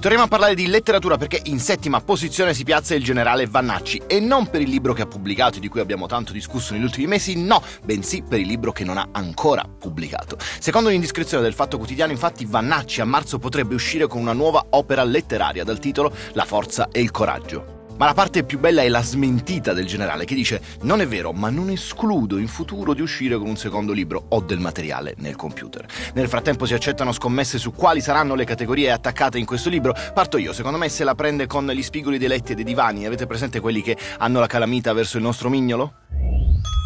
Torniamo 0.00 0.24
a 0.24 0.28
parlare 0.28 0.54
di 0.54 0.66
letteratura 0.66 1.18
perché 1.18 1.42
in 1.44 1.58
settima 1.58 2.00
posizione 2.00 2.54
si 2.54 2.64
piazza 2.64 2.94
il 2.94 3.04
generale 3.04 3.46
Vannacci 3.46 4.00
e 4.06 4.18
non 4.18 4.48
per 4.48 4.62
il 4.62 4.70
libro 4.70 4.94
che 4.94 5.02
ha 5.02 5.06
pubblicato 5.06 5.58
e 5.58 5.60
di 5.60 5.68
cui 5.68 5.80
abbiamo 5.80 6.06
tanto 6.06 6.32
discusso 6.32 6.72
negli 6.72 6.84
ultimi 6.84 7.06
mesi, 7.06 7.36
no, 7.36 7.62
bensì 7.84 8.22
per 8.26 8.40
il 8.40 8.46
libro 8.46 8.72
che 8.72 8.82
non 8.82 8.96
ha 8.96 9.08
ancora 9.12 9.62
pubblicato. 9.62 10.38
Secondo 10.58 10.88
l'indiscrezione 10.88 11.42
del 11.42 11.52
Fatto 11.52 11.76
Quotidiano, 11.76 12.12
infatti, 12.12 12.46
Vannacci 12.46 13.02
a 13.02 13.04
marzo 13.04 13.38
potrebbe 13.38 13.74
uscire 13.74 14.06
con 14.06 14.22
una 14.22 14.32
nuova 14.32 14.68
opera 14.70 15.04
letteraria 15.04 15.64
dal 15.64 15.78
titolo 15.78 16.10
La 16.32 16.46
forza 16.46 16.88
e 16.90 17.02
il 17.02 17.10
coraggio. 17.10 17.79
Ma 18.00 18.06
la 18.06 18.14
parte 18.14 18.44
più 18.44 18.58
bella 18.58 18.80
è 18.80 18.88
la 18.88 19.02
smentita 19.02 19.74
del 19.74 19.84
generale 19.84 20.24
che 20.24 20.34
dice 20.34 20.62
non 20.84 21.02
è 21.02 21.06
vero, 21.06 21.32
ma 21.32 21.50
non 21.50 21.68
escludo 21.68 22.38
in 22.38 22.48
futuro 22.48 22.94
di 22.94 23.02
uscire 23.02 23.36
con 23.36 23.46
un 23.46 23.58
secondo 23.58 23.92
libro 23.92 24.24
o 24.28 24.40
del 24.40 24.58
materiale 24.58 25.14
nel 25.18 25.36
computer. 25.36 25.84
Nel 26.14 26.26
frattempo 26.26 26.64
si 26.64 26.72
accettano 26.72 27.12
scommesse 27.12 27.58
su 27.58 27.74
quali 27.74 28.00
saranno 28.00 28.34
le 28.34 28.46
categorie 28.46 28.90
attaccate 28.90 29.38
in 29.38 29.44
questo 29.44 29.68
libro. 29.68 29.94
Parto 30.14 30.38
io, 30.38 30.54
secondo 30.54 30.78
me 30.78 30.88
se 30.88 31.04
la 31.04 31.14
prende 31.14 31.46
con 31.46 31.70
gli 31.70 31.82
spigoli 31.82 32.16
dei 32.16 32.28
letti 32.28 32.52
e 32.52 32.54
dei 32.54 32.64
divani, 32.64 33.04
avete 33.04 33.26
presente 33.26 33.60
quelli 33.60 33.82
che 33.82 33.98
hanno 34.16 34.40
la 34.40 34.46
calamita 34.46 34.94
verso 34.94 35.18
il 35.18 35.22
nostro 35.22 35.50
mignolo? 35.50 35.92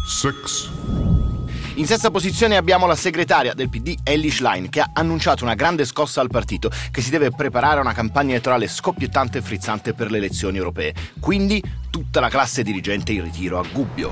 6 0.05 1.34
in 1.77 1.85
sesta 1.85 2.09
posizione 2.09 2.55
abbiamo 2.55 2.87
la 2.87 2.95
segretaria 2.95 3.53
del 3.53 3.69
PD, 3.69 3.95
Ellie 4.03 4.31
Schlein, 4.31 4.69
che 4.69 4.79
ha 4.79 4.91
annunciato 4.93 5.43
una 5.43 5.55
grande 5.55 5.83
scossa 5.83 6.21
al 6.21 6.29
partito, 6.29 6.71
che 6.89 7.01
si 7.01 7.09
deve 7.09 7.31
preparare 7.31 7.79
a 7.79 7.81
una 7.81 7.91
campagna 7.91 8.31
elettorale 8.31 8.67
scoppiettante 8.67 9.39
e 9.39 9.41
frizzante 9.41 9.93
per 9.93 10.09
le 10.09 10.17
elezioni 10.17 10.57
europee. 10.57 10.93
Quindi 11.19 11.61
tutta 11.89 12.21
la 12.21 12.29
classe 12.29 12.63
dirigente 12.63 13.11
in 13.11 13.23
ritiro 13.23 13.59
a 13.59 13.65
Gubbio. 13.69 14.11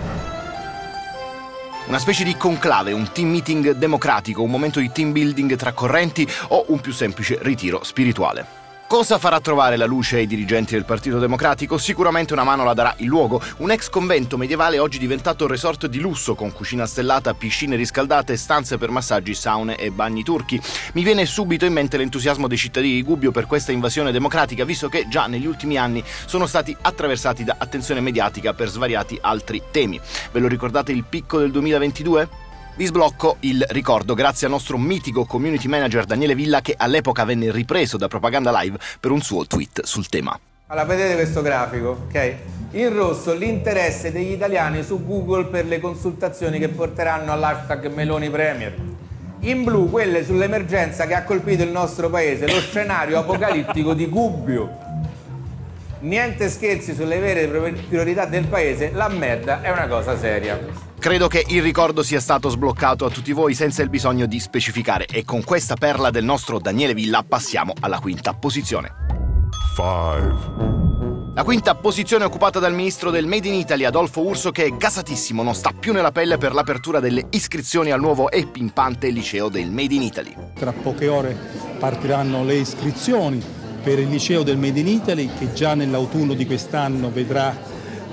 Una 1.86 2.00
specie 2.00 2.24
di 2.26 2.36
conclave, 2.36 2.92
un 2.92 3.12
team 3.12 3.30
meeting 3.30 3.72
democratico, 3.72 4.42
un 4.42 4.50
momento 4.50 4.80
di 4.80 4.92
team 4.92 5.14
building 5.14 5.56
tra 5.56 5.72
correnti 5.72 6.28
o 6.50 6.66
un 6.68 6.82
più 6.82 6.92
semplice 6.92 7.38
ritiro 7.42 7.84
spirituale. 7.84 8.63
Cosa 8.94 9.18
farà 9.18 9.40
trovare 9.40 9.76
la 9.76 9.88
luce 9.88 10.18
ai 10.18 10.28
dirigenti 10.28 10.76
del 10.76 10.86
Partito 10.86 11.18
Democratico? 11.18 11.80
Sicuramente 11.80 12.32
una 12.34 12.44
mano 12.44 12.64
la 12.64 12.76
darà 12.76 12.94
il 12.98 13.08
luogo, 13.08 13.42
un 13.58 13.72
ex 13.72 13.90
convento 13.90 14.38
medievale 14.38 14.78
oggi 14.78 15.00
diventato 15.00 15.48
resort 15.48 15.88
di 15.88 15.98
lusso 15.98 16.36
con 16.36 16.54
cucina 16.54 16.86
stellata, 16.86 17.34
piscine 17.34 17.76
riscaldate, 17.76 18.38
stanze 18.38 18.78
per 18.78 18.92
massaggi, 18.92 19.34
saune 19.34 19.78
e 19.78 19.90
bagni 19.90 20.22
turchi. 20.22 20.62
Mi 20.94 21.02
viene 21.02 21.26
subito 21.26 21.66
in 21.66 21.74
mente 21.74 21.98
l'entusiasmo 21.98 22.48
dei 22.48 22.56
cittadini 22.56 22.94
di 22.94 23.02
Gubbio 23.02 23.32
per 23.32 23.48
questa 23.48 23.72
invasione 23.72 24.12
democratica, 24.12 24.64
visto 24.64 24.90
che 24.90 25.08
già 25.10 25.26
negli 25.26 25.48
ultimi 25.48 25.76
anni 25.76 26.04
sono 26.28 26.46
stati 26.46 26.78
attraversati 26.80 27.44
da 27.44 27.56
attenzione 27.58 28.00
mediatica 28.00 28.54
per 28.54 28.70
svariati 28.70 29.18
altri 29.20 29.60
temi. 29.72 30.00
Ve 30.32 30.40
lo 30.40 30.48
ricordate 30.48 30.92
il 30.92 31.04
picco 31.04 31.40
del 31.40 31.50
2022? 31.50 32.43
Vi 32.76 32.88
sblocco 32.88 33.38
il 33.42 33.64
ricordo 33.70 34.16
grazie 34.16 34.48
al 34.48 34.54
nostro 34.54 34.80
mitico 34.80 35.26
community 35.26 35.68
manager 35.68 36.06
Daniele 36.06 36.34
Villa 36.34 36.62
che 36.62 36.74
all'epoca 36.76 37.24
venne 37.24 37.52
ripreso 37.52 37.98
da 37.98 38.08
Propaganda 38.08 38.52
Live 38.62 38.80
per 39.00 39.12
un 39.12 39.22
suo 39.22 39.46
tweet 39.46 39.84
sul 39.84 40.08
tema. 40.08 40.40
Allora, 40.68 40.88
vedete 40.88 41.14
questo 41.14 41.44
grafico, 41.44 42.06
ok? 42.08 42.36
In 42.72 42.92
rosso 42.96 43.36
l'interesse 43.36 44.12
degli 44.12 44.32
italiani 44.32 44.82
su 44.82 45.06
Google 45.06 45.46
per 45.46 45.68
le 45.68 45.80
consultazioni 45.80 46.58
che 46.58 46.70
porteranno 46.70 47.32
all'hashtag 47.32 47.94
Meloni 47.94 48.32
Premier. 48.32 48.76
In 49.42 49.64
blu 49.64 49.92
quelle 49.92 50.26
sull'emergenza 50.26 51.06
che 51.06 51.14
ha 51.14 51.24
colpito 51.24 51.62
il 51.62 51.70
nostro 51.70 52.10
paese, 52.10 52.48
lo 52.48 52.60
scenario 52.60 53.20
apocalittico 53.20 53.94
di 53.94 54.08
Gubbio. 54.08 54.83
Niente 56.04 56.50
scherzi 56.50 56.94
sulle 56.94 57.18
vere 57.18 57.48
priorità 57.88 58.26
del 58.26 58.48
paese, 58.48 58.92
la 58.92 59.08
merda 59.08 59.62
è 59.62 59.72
una 59.72 59.88
cosa 59.88 60.18
seria. 60.18 60.60
Credo 61.00 61.30
che 61.30 61.46
il 61.48 61.62
ricordo 61.62 62.04
sia 62.04 62.20
stato 62.20 62.50
sbloccato 62.50 63.06
a 63.06 63.10
tutti 63.10 63.32
voi 63.32 63.54
senza 63.54 63.84
il 63.84 63.90
bisogno 63.90 64.26
di 64.26 64.38
specificare 64.42 65.06
e 65.06 65.24
con 65.24 65.46
questa 65.46 65.76
perla 65.76 66.10
del 66.10 66.26
nostro 66.26 66.60
Daniele 66.60 66.94
Villa 66.94 67.24
passiamo 67.26 67.72
alla 67.80 68.00
quinta 68.00 68.34
posizione. 68.34 68.92
5 69.78 71.32
La 71.36 71.44
quinta 71.46 71.74
posizione 71.76 72.26
occupata 72.26 72.60
dal 72.60 72.74
ministro 72.74 73.10
del 73.10 73.26
Made 73.26 73.48
in 73.48 73.54
Italy 73.54 73.86
Adolfo 73.86 74.24
Urso 74.24 74.52
che 74.52 74.66
è 74.66 74.76
gasatissimo, 74.76 75.42
non 75.42 75.56
sta 75.56 75.72
più 75.72 75.94
nella 75.94 76.12
pelle 76.12 76.38
per 76.38 76.54
l'apertura 76.54 77.00
delle 77.00 77.28
iscrizioni 77.30 77.92
al 77.92 78.02
nuovo 78.02 78.30
e 78.30 78.46
pimpante 78.46 79.08
liceo 79.08 79.48
del 79.48 79.72
Made 79.72 79.94
in 79.94 80.02
Italy. 80.02 80.36
Tra 80.54 80.74
poche 80.74 81.08
ore 81.08 81.34
partiranno 81.80 82.44
le 82.44 82.56
iscrizioni 82.56 83.62
per 83.84 84.00
il 84.00 84.10
liceo 84.10 84.44
del 84.44 84.58
Made 84.58 84.80
in 84.80 84.88
Italy 84.88 85.30
che 85.38 85.54
già 85.54 85.74
nell'autunno 85.76 86.34
di 86.34 86.46
quest'anno 86.46 87.12
vedrà 87.12 87.56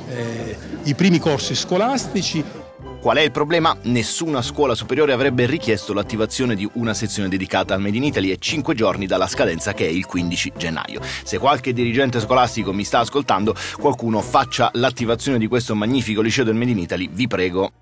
eh, 0.08 0.56
i 0.82 0.94
primi 0.94 1.18
corsi 1.18 1.54
scolastici 1.54 2.44
Qual 3.00 3.16
è 3.16 3.22
il 3.22 3.30
problema? 3.30 3.74
Nessuna 3.84 4.42
scuola 4.42 4.74
superiore 4.74 5.14
avrebbe 5.14 5.46
richiesto 5.46 5.94
l'attivazione 5.94 6.54
di 6.54 6.68
una 6.74 6.92
sezione 6.92 7.30
dedicata 7.30 7.72
al 7.72 7.80
Made 7.80 7.96
in 7.96 8.04
Italy 8.04 8.30
e 8.30 8.36
5 8.38 8.74
giorni 8.74 9.06
dalla 9.06 9.26
scadenza 9.26 9.72
che 9.72 9.86
è 9.86 9.88
il 9.88 10.04
15 10.04 10.52
gennaio. 10.54 11.00
Se 11.24 11.38
qualche 11.38 11.72
dirigente 11.72 12.20
scolastico 12.20 12.74
mi 12.74 12.84
sta 12.84 12.98
ascoltando, 12.98 13.54
qualcuno 13.78 14.20
faccia 14.20 14.70
l'attivazione 14.74 15.38
di 15.38 15.46
questo 15.46 15.74
magnifico 15.74 16.20
liceo 16.20 16.44
del 16.44 16.56
Made 16.56 16.72
in 16.72 16.78
Italy, 16.78 17.08
vi 17.10 17.26
prego. 17.26 17.72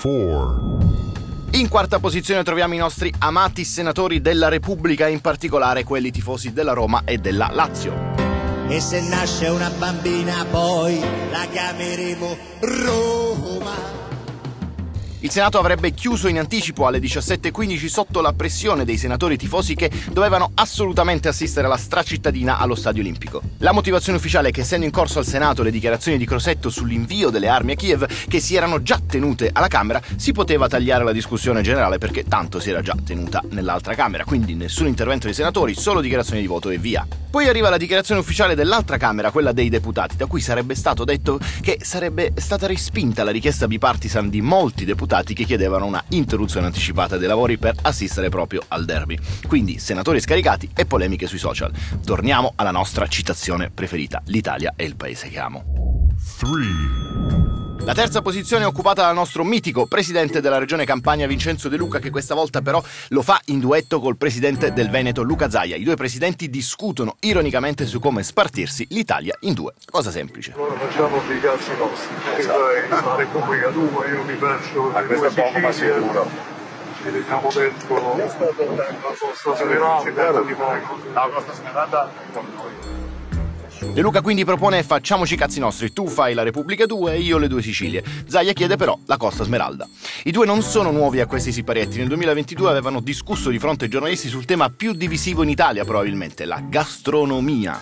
4. 0.00 0.77
In 1.58 1.68
quarta 1.68 1.98
posizione 1.98 2.44
troviamo 2.44 2.74
i 2.74 2.76
nostri 2.76 3.12
amati 3.18 3.64
senatori 3.64 4.20
della 4.20 4.46
Repubblica, 4.46 5.08
in 5.08 5.20
particolare 5.20 5.82
quelli 5.82 6.12
tifosi 6.12 6.52
della 6.52 6.72
Roma 6.72 7.02
e 7.04 7.18
della 7.18 7.50
Lazio. 7.52 8.14
E 8.68 8.78
se 8.78 9.00
nasce 9.00 9.48
una 9.48 9.68
bambina 9.70 10.46
poi 10.48 11.00
la 11.32 11.46
chiameremo 11.50 12.36
Roma. 12.60 13.97
Il 15.20 15.30
Senato 15.32 15.58
avrebbe 15.58 15.90
chiuso 15.94 16.28
in 16.28 16.38
anticipo 16.38 16.86
alle 16.86 17.00
17.15 17.00 17.86
sotto 17.86 18.20
la 18.20 18.32
pressione 18.32 18.84
dei 18.84 18.96
senatori 18.96 19.36
tifosi 19.36 19.74
che 19.74 19.90
dovevano 20.12 20.52
assolutamente 20.54 21.26
assistere 21.26 21.66
alla 21.66 21.76
stracittadina 21.76 22.58
allo 22.58 22.76
Stadio 22.76 23.02
Olimpico. 23.02 23.42
La 23.58 23.72
motivazione 23.72 24.18
ufficiale 24.18 24.50
è 24.50 24.52
che 24.52 24.60
essendo 24.60 24.86
in 24.86 24.92
corso 24.92 25.18
al 25.18 25.26
Senato 25.26 25.64
le 25.64 25.72
dichiarazioni 25.72 26.18
di 26.18 26.24
Crosetto 26.24 26.70
sull'invio 26.70 27.30
delle 27.30 27.48
armi 27.48 27.72
a 27.72 27.74
Kiev, 27.74 28.06
che 28.28 28.38
si 28.38 28.54
erano 28.54 28.80
già 28.80 29.00
tenute 29.04 29.50
alla 29.52 29.66
Camera, 29.66 30.00
si 30.14 30.30
poteva 30.30 30.68
tagliare 30.68 31.02
la 31.02 31.12
discussione 31.12 31.62
generale 31.62 31.98
perché 31.98 32.22
tanto 32.22 32.60
si 32.60 32.70
era 32.70 32.80
già 32.80 32.94
tenuta 33.04 33.42
nell'altra 33.50 33.96
Camera, 33.96 34.22
quindi 34.22 34.54
nessun 34.54 34.86
intervento 34.86 35.26
dei 35.26 35.34
senatori, 35.34 35.74
solo 35.74 36.00
dichiarazioni 36.00 36.42
di 36.42 36.46
voto 36.46 36.70
e 36.70 36.78
via. 36.78 37.04
Poi 37.30 37.46
arriva 37.46 37.68
la 37.68 37.76
dichiarazione 37.76 38.20
ufficiale 38.20 38.54
dell'altra 38.54 38.96
Camera, 38.96 39.30
quella 39.30 39.52
dei 39.52 39.68
deputati, 39.68 40.16
da 40.16 40.26
cui 40.26 40.40
sarebbe 40.40 40.74
stato 40.74 41.04
detto 41.04 41.38
che 41.60 41.78
sarebbe 41.82 42.32
stata 42.36 42.66
respinta 42.66 43.22
la 43.22 43.30
richiesta 43.30 43.66
bipartisan 43.66 44.30
di 44.30 44.40
molti 44.40 44.84
deputati 44.84 45.34
che 45.34 45.44
chiedevano 45.44 45.84
una 45.84 46.02
interruzione 46.08 46.66
anticipata 46.66 47.18
dei 47.18 47.28
lavori 47.28 47.58
per 47.58 47.74
assistere 47.82 48.30
proprio 48.30 48.62
al 48.68 48.84
derby. 48.84 49.18
Quindi 49.46 49.78
senatori 49.78 50.20
scaricati 50.20 50.70
e 50.74 50.86
polemiche 50.86 51.26
sui 51.26 51.38
social. 51.38 51.70
Torniamo 52.04 52.52
alla 52.56 52.70
nostra 52.70 53.06
citazione 53.06 53.70
preferita. 53.70 54.22
L'Italia 54.26 54.72
è 54.74 54.82
il 54.82 54.96
paese 54.96 55.28
che 55.28 55.38
amo. 55.38 55.87
3. 56.40 57.84
La 57.84 57.94
terza 57.94 58.20
posizione 58.22 58.64
è 58.64 58.66
occupata 58.66 59.02
dal 59.02 59.14
nostro 59.14 59.44
mitico 59.44 59.86
presidente 59.86 60.40
della 60.40 60.58
regione 60.58 60.84
Campania 60.84 61.26
Vincenzo 61.26 61.68
De 61.68 61.76
Luca 61.76 62.00
che 62.00 62.10
questa 62.10 62.34
volta 62.34 62.60
però 62.60 62.82
lo 63.08 63.22
fa 63.22 63.40
in 63.46 63.60
duetto 63.60 64.00
col 64.00 64.16
presidente 64.16 64.72
del 64.72 64.90
Veneto 64.90 65.22
Luca 65.22 65.48
Zaia. 65.48 65.76
I 65.76 65.84
due 65.84 65.94
presidenti 65.94 66.50
discutono 66.50 67.16
ironicamente 67.20 67.86
su 67.86 68.00
come 68.00 68.22
spartirsi 68.24 68.86
l'Italia 68.90 69.36
in 69.40 69.54
due. 69.54 69.72
Cosa 69.88 70.10
semplice. 70.10 70.52
Ora 70.56 70.74
facciamo 70.74 71.16
i 71.16 71.40
cazzi 71.40 71.70
nostri. 71.78 72.14
Esatto. 72.36 72.58
La 72.88 73.16
Repubblica 73.16 73.70
tua, 73.70 74.06
io 74.06 74.22
mi 74.24 74.34
faccio 74.34 74.92
a 74.92 75.02
questo 75.02 75.26
è 75.26 75.32
poco 75.32 75.58
ma 75.60 75.72
sicuro. 75.72 76.56
Ci 77.00 77.10
vediamo 77.10 77.48
dentro 77.54 77.94
la 77.94 78.90
Costa 79.00 79.54
Smeralda. 79.56 80.82
La 81.14 81.30
Costa 81.32 81.52
Smeralda 81.54 82.10
con 82.32 82.44
noi. 82.54 83.07
De 83.80 84.00
Luca 84.00 84.22
quindi 84.22 84.44
propone 84.44 84.82
facciamoci 84.82 85.34
i 85.34 85.36
cazzi 85.36 85.60
nostri, 85.60 85.92
tu 85.92 86.08
fai 86.08 86.34
la 86.34 86.42
Repubblica 86.42 86.84
2 86.84 87.12
e 87.12 87.20
io 87.20 87.38
le 87.38 87.46
due 87.46 87.62
Sicilie. 87.62 88.02
Zaia 88.26 88.52
chiede 88.52 88.76
però 88.76 88.98
la 89.06 89.16
Costa 89.16 89.44
Smeralda. 89.44 89.88
I 90.24 90.32
due 90.32 90.46
non 90.46 90.62
sono 90.62 90.90
nuovi 90.90 91.20
a 91.20 91.26
questi 91.26 91.52
siparietti, 91.52 91.98
nel 91.98 92.08
2022 92.08 92.68
avevano 92.68 93.00
discusso 93.00 93.50
di 93.50 93.58
fronte 93.58 93.84
ai 93.84 93.90
giornalisti 93.90 94.28
sul 94.28 94.44
tema 94.44 94.68
più 94.68 94.92
divisivo 94.92 95.42
in 95.42 95.48
Italia 95.48 95.84
probabilmente, 95.84 96.44
la 96.44 96.60
gastronomia 96.60 97.80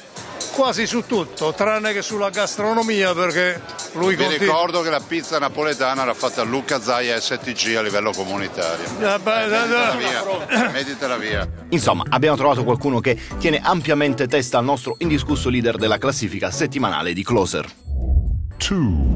quasi 0.57 0.87
su 0.87 1.05
tutto, 1.07 1.53
tranne 1.53 1.93
che 1.93 2.01
sulla 2.01 2.31
gastronomia 2.31 3.13
perché 3.13 3.61
lui 3.93 4.17
Mi 4.17 4.25
continua... 4.25 4.39
ricordo 4.39 4.81
che 4.81 4.89
la 4.89 5.03
pizza 5.07 5.39
napoletana 5.39 6.01
era 6.01 6.15
fatta 6.15 6.41
a 6.41 6.45
Luca 6.45 6.81
Zaia 6.81 7.21
STG 7.21 7.77
a 7.77 7.83
livello 7.83 8.11
comunitario. 8.13 8.87
Eh 8.99 9.19
beh, 9.19 9.47
Mettitela 9.47 9.95
via, 9.97 10.71
mettitela 10.73 11.17
via. 11.19 11.49
Insomma, 11.69 12.05
abbiamo 12.09 12.37
trovato 12.39 12.65
qualcuno 12.65 13.01
che 13.01 13.21
tiene 13.39 13.61
ampiamente 13.63 14.27
testa 14.27 14.57
al 14.57 14.65
nostro 14.65 14.95
indiscusso 15.01 15.51
leader 15.51 15.77
della 15.77 15.99
classifica 15.99 16.51
settimanale 16.51 17.13
di 17.13 17.23
Closer. 17.23 17.67
2. 18.57 19.16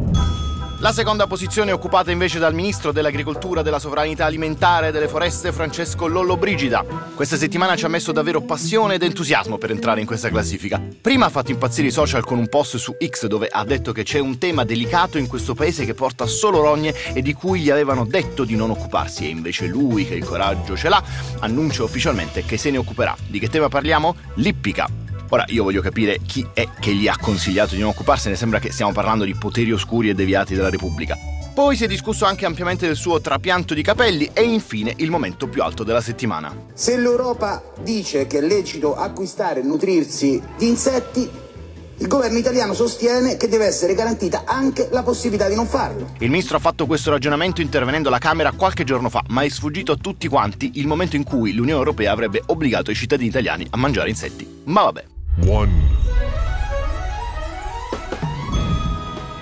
La 0.80 0.92
seconda 0.92 1.26
posizione 1.26 1.72
è 1.72 1.74
occupata 1.74 2.10
invece 2.10 2.38
dal 2.38 2.54
ministro 2.54 2.90
dell'agricoltura, 2.90 3.60
della 3.60 3.78
sovranità 3.78 4.24
alimentare 4.24 4.88
e 4.88 4.90
delle 4.90 5.08
foreste 5.08 5.52
Francesco 5.52 6.06
Lollobrigida. 6.06 6.82
Questa 7.14 7.36
settimana 7.36 7.76
ci 7.76 7.84
ha 7.84 7.88
messo 7.88 8.12
davvero 8.12 8.40
passione 8.40 8.94
ed 8.94 9.02
entusiasmo 9.02 9.58
per 9.58 9.72
entrare 9.72 10.00
in 10.00 10.06
questa 10.06 10.30
classifica. 10.30 10.80
Prima 11.02 11.26
ha 11.26 11.28
fatto 11.28 11.50
impazzire 11.50 11.88
i 11.88 11.90
social 11.90 12.24
con 12.24 12.38
un 12.38 12.48
post 12.48 12.78
su 12.78 12.96
X 12.98 13.26
dove 13.26 13.48
ha 13.50 13.62
detto 13.62 13.92
che 13.92 14.04
c'è 14.04 14.20
un 14.20 14.38
tema 14.38 14.64
delicato 14.64 15.18
in 15.18 15.26
questo 15.26 15.52
paese 15.52 15.84
che 15.84 15.92
porta 15.92 16.24
solo 16.24 16.62
rogne 16.62 16.94
e 17.12 17.20
di 17.20 17.34
cui 17.34 17.60
gli 17.60 17.68
avevano 17.68 18.06
detto 18.06 18.44
di 18.44 18.56
non 18.56 18.70
occuparsi 18.70 19.26
e 19.26 19.28
invece 19.28 19.66
lui, 19.66 20.06
che 20.06 20.14
il 20.14 20.24
coraggio 20.24 20.78
ce 20.78 20.88
l'ha, 20.88 21.04
annuncia 21.40 21.84
ufficialmente 21.84 22.46
che 22.46 22.56
se 22.56 22.70
ne 22.70 22.78
occuperà. 22.78 23.14
Di 23.26 23.38
che 23.38 23.50
tema 23.50 23.68
parliamo? 23.68 24.16
L'ippica. 24.36 25.09
Ora 25.30 25.44
io 25.48 25.62
voglio 25.62 25.80
capire 25.80 26.18
chi 26.26 26.46
è 26.52 26.68
che 26.78 26.92
gli 26.92 27.08
ha 27.08 27.16
consigliato 27.18 27.74
di 27.74 27.80
non 27.80 27.90
occuparsene, 27.90 28.36
sembra 28.36 28.58
che 28.58 28.72
stiamo 28.72 28.92
parlando 28.92 29.24
di 29.24 29.34
poteri 29.34 29.72
oscuri 29.72 30.08
e 30.08 30.14
deviati 30.14 30.54
della 30.54 30.70
Repubblica. 30.70 31.16
Poi 31.52 31.76
si 31.76 31.84
è 31.84 31.86
discusso 31.86 32.24
anche 32.24 32.46
ampiamente 32.46 32.86
del 32.86 32.96
suo 32.96 33.20
trapianto 33.20 33.74
di 33.74 33.82
capelli 33.82 34.30
e 34.32 34.42
infine 34.42 34.92
il 34.96 35.10
momento 35.10 35.48
più 35.48 35.62
alto 35.62 35.84
della 35.84 36.00
settimana. 36.00 36.54
Se 36.74 36.96
l'Europa 36.96 37.62
dice 37.82 38.26
che 38.26 38.38
è 38.38 38.40
lecito 38.40 38.96
acquistare 38.96 39.60
e 39.60 39.62
nutrirsi 39.62 40.40
di 40.56 40.68
insetti, 40.68 41.28
il 41.98 42.06
governo 42.06 42.38
italiano 42.38 42.72
sostiene 42.72 43.36
che 43.36 43.46
deve 43.46 43.66
essere 43.66 43.94
garantita 43.94 44.44
anche 44.46 44.88
la 44.90 45.02
possibilità 45.02 45.48
di 45.48 45.54
non 45.54 45.66
farlo. 45.66 46.14
Il 46.18 46.30
ministro 46.30 46.56
ha 46.56 46.60
fatto 46.60 46.86
questo 46.86 47.10
ragionamento 47.10 47.60
intervenendo 47.60 48.08
alla 48.08 48.18
Camera 48.18 48.52
qualche 48.52 48.84
giorno 48.84 49.10
fa, 49.10 49.22
ma 49.28 49.42
è 49.42 49.48
sfuggito 49.48 49.92
a 49.92 49.96
tutti 49.96 50.26
quanti 50.28 50.72
il 50.74 50.86
momento 50.86 51.16
in 51.16 51.24
cui 51.24 51.52
l'Unione 51.52 51.78
Europea 51.78 52.12
avrebbe 52.12 52.42
obbligato 52.46 52.90
i 52.90 52.94
cittadini 52.94 53.28
italiani 53.28 53.66
a 53.68 53.76
mangiare 53.76 54.08
insetti. 54.08 54.48
Ma 54.64 54.84
vabbè. 54.84 55.09
One. 55.46 55.98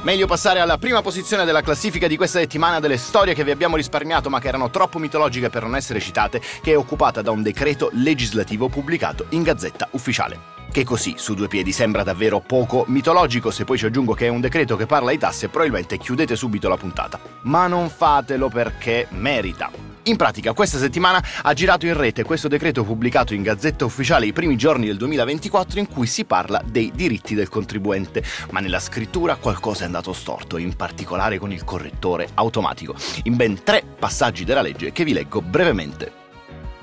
Meglio 0.03 0.27
passare 0.27 0.61
alla 0.61 0.79
prima 0.79 1.03
posizione 1.03 1.45
della 1.45 1.61
classifica 1.61 2.07
di 2.07 2.17
questa 2.17 2.39
settimana 2.39 2.81
delle 2.81 2.97
storie 2.97 3.35
che 3.35 3.45
vi 3.45 3.51
abbiamo 3.51 3.77
risparmiato 3.77 4.31
ma 4.31 4.41
che 4.41 4.49
erano 4.49 4.71
troppo 4.71 4.99
mitologiche 4.99 5.51
per 5.51 5.63
non 5.63 5.77
essere 5.77 6.01
citate, 6.01 6.41
che 6.63 6.73
è 6.73 6.79
occupata 6.79 7.21
da 7.21 7.31
un 7.31 7.43
decreto 7.43 7.91
legislativo 7.93 8.69
pubblicato 8.69 9.27
in 9.31 9.43
Gazzetta 9.43 9.89
Ufficiale. 9.91 10.57
Che 10.71 10.85
così, 10.85 11.15
su 11.19 11.35
due 11.35 11.49
piedi, 11.49 11.73
sembra 11.73 12.05
davvero 12.05 12.41
poco 12.41 12.85
mitologico, 12.89 13.51
se 13.51 13.65
poi 13.65 13.77
ci 13.77 13.87
aggiungo 13.87 14.15
che 14.15 14.27
è 14.27 14.31
un 14.31 14.41
decreto 14.41 14.77
che 14.77 14.87
parla 14.87 15.11
di 15.11 15.19
tasse, 15.19 15.49
probabilmente 15.49 15.99
chiudete 15.99 16.37
subito 16.37 16.69
la 16.69 16.77
puntata. 16.77 17.19
Ma 17.43 17.67
non 17.67 17.89
fatelo 17.89 18.49
perché 18.49 19.09
merita. 19.11 19.88
In 20.05 20.17
pratica, 20.17 20.53
questa 20.53 20.79
settimana 20.79 21.23
ha 21.43 21.53
girato 21.53 21.87
in 21.87 21.95
rete 21.95 22.25
questo 22.25 22.49
decreto 22.49 22.85
pubblicato 22.85 23.35
in 23.35 23.43
Gazzetta 23.43 23.85
Ufficiale 23.85 24.27
i 24.27 24.33
primi 24.33 24.57
giorni 24.57 24.87
del 24.87 24.97
2024 24.97 25.79
in 25.79 25.89
cui 25.89 26.07
si 26.07 26.25
parla 26.25 26.63
dei 26.65 26.91
diritti 26.95 27.35
del 27.35 27.49
contribuente, 27.49 28.23
ma 28.51 28.61
nella 28.61 28.81
scrittura 28.81 29.37
qualcosa 29.37 29.83
è 29.83 29.87
andato 29.87 30.13
storto, 30.13 30.57
in 30.57 30.77
particolare 30.77 31.39
con 31.39 31.53
il 31.53 31.65
correttore 31.65 32.29
automatico, 32.35 32.95
in 33.25 33.37
ben 33.37 33.63
tre 33.63 33.83
passaggi 33.99 34.45
della 34.45 34.63
legge 34.63 34.93
che 34.93 35.05
vi 35.05 35.13
leggo 35.13 35.43
brevemente. 35.43 36.27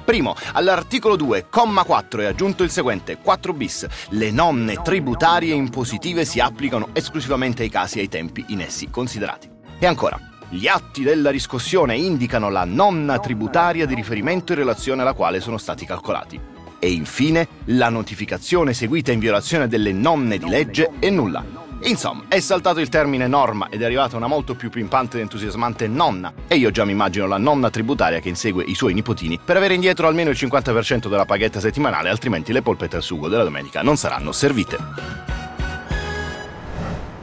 Primo, 0.05 0.35
all'articolo 0.53 1.15
2, 1.15 1.47
comma 1.49 1.83
4 1.83 2.21
è 2.21 2.25
aggiunto 2.25 2.61
il 2.61 2.69
seguente, 2.69 3.17
4 3.17 3.53
bis. 3.53 3.87
Le 4.09 4.29
nonne 4.29 4.79
tributarie 4.83 5.55
impositive 5.55 6.25
si 6.25 6.39
applicano 6.39 6.89
esclusivamente 6.93 7.63
ai 7.63 7.69
casi 7.69 7.97
e 7.97 8.01
ai 8.01 8.09
tempi 8.09 8.45
in 8.49 8.61
essi 8.61 8.91
considerati. 8.91 9.49
E 9.79 9.87
ancora, 9.87 10.19
gli 10.49 10.67
atti 10.67 11.03
della 11.03 11.31
riscossione 11.31 11.95
indicano 11.95 12.49
la 12.49 12.65
nonna 12.65 13.19
tributaria 13.19 13.85
di 13.85 13.95
riferimento 13.95 14.53
in 14.53 14.59
relazione 14.59 15.01
alla 15.01 15.13
quale 15.13 15.39
sono 15.39 15.57
stati 15.57 15.85
calcolati. 15.85 16.39
E 16.77 16.91
infine, 16.91 17.47
la 17.65 17.89
notificazione 17.89 18.73
seguita 18.73 19.11
in 19.11 19.19
violazione 19.19 19.67
delle 19.67 19.91
nonne 19.91 20.37
di 20.37 20.47
legge 20.47 20.91
è 20.99 21.09
nulla. 21.09 21.63
Insomma, 21.81 22.25
è 22.27 22.39
saltato 22.39 22.79
il 22.79 22.89
termine 22.89 23.27
norma 23.27 23.67
ed 23.69 23.81
è 23.81 23.85
arrivata 23.85 24.17
una 24.17 24.27
molto 24.27 24.55
più 24.55 24.69
pimpante 24.69 25.17
ed 25.17 25.23
entusiasmante 25.23 25.87
nonna. 25.87 26.33
E 26.47 26.55
io 26.55 26.71
già 26.71 26.85
mi 26.85 26.91
immagino 26.91 27.27
la 27.27 27.37
nonna 27.37 27.69
tributaria 27.69 28.19
che 28.19 28.29
insegue 28.29 28.63
i 28.63 28.75
suoi 28.75 28.93
nipotini 28.93 29.39
per 29.43 29.57
avere 29.57 29.73
indietro 29.73 30.07
almeno 30.07 30.29
il 30.29 30.37
50% 30.39 31.09
della 31.09 31.25
paghetta 31.25 31.59
settimanale, 31.59 32.09
altrimenti 32.09 32.53
le 32.53 32.61
polpette 32.61 32.95
al 32.95 33.03
sugo 33.03 33.27
della 33.27 33.43
domenica 33.43 33.81
non 33.81 33.97
saranno 33.97 34.31
servite. 34.31 35.44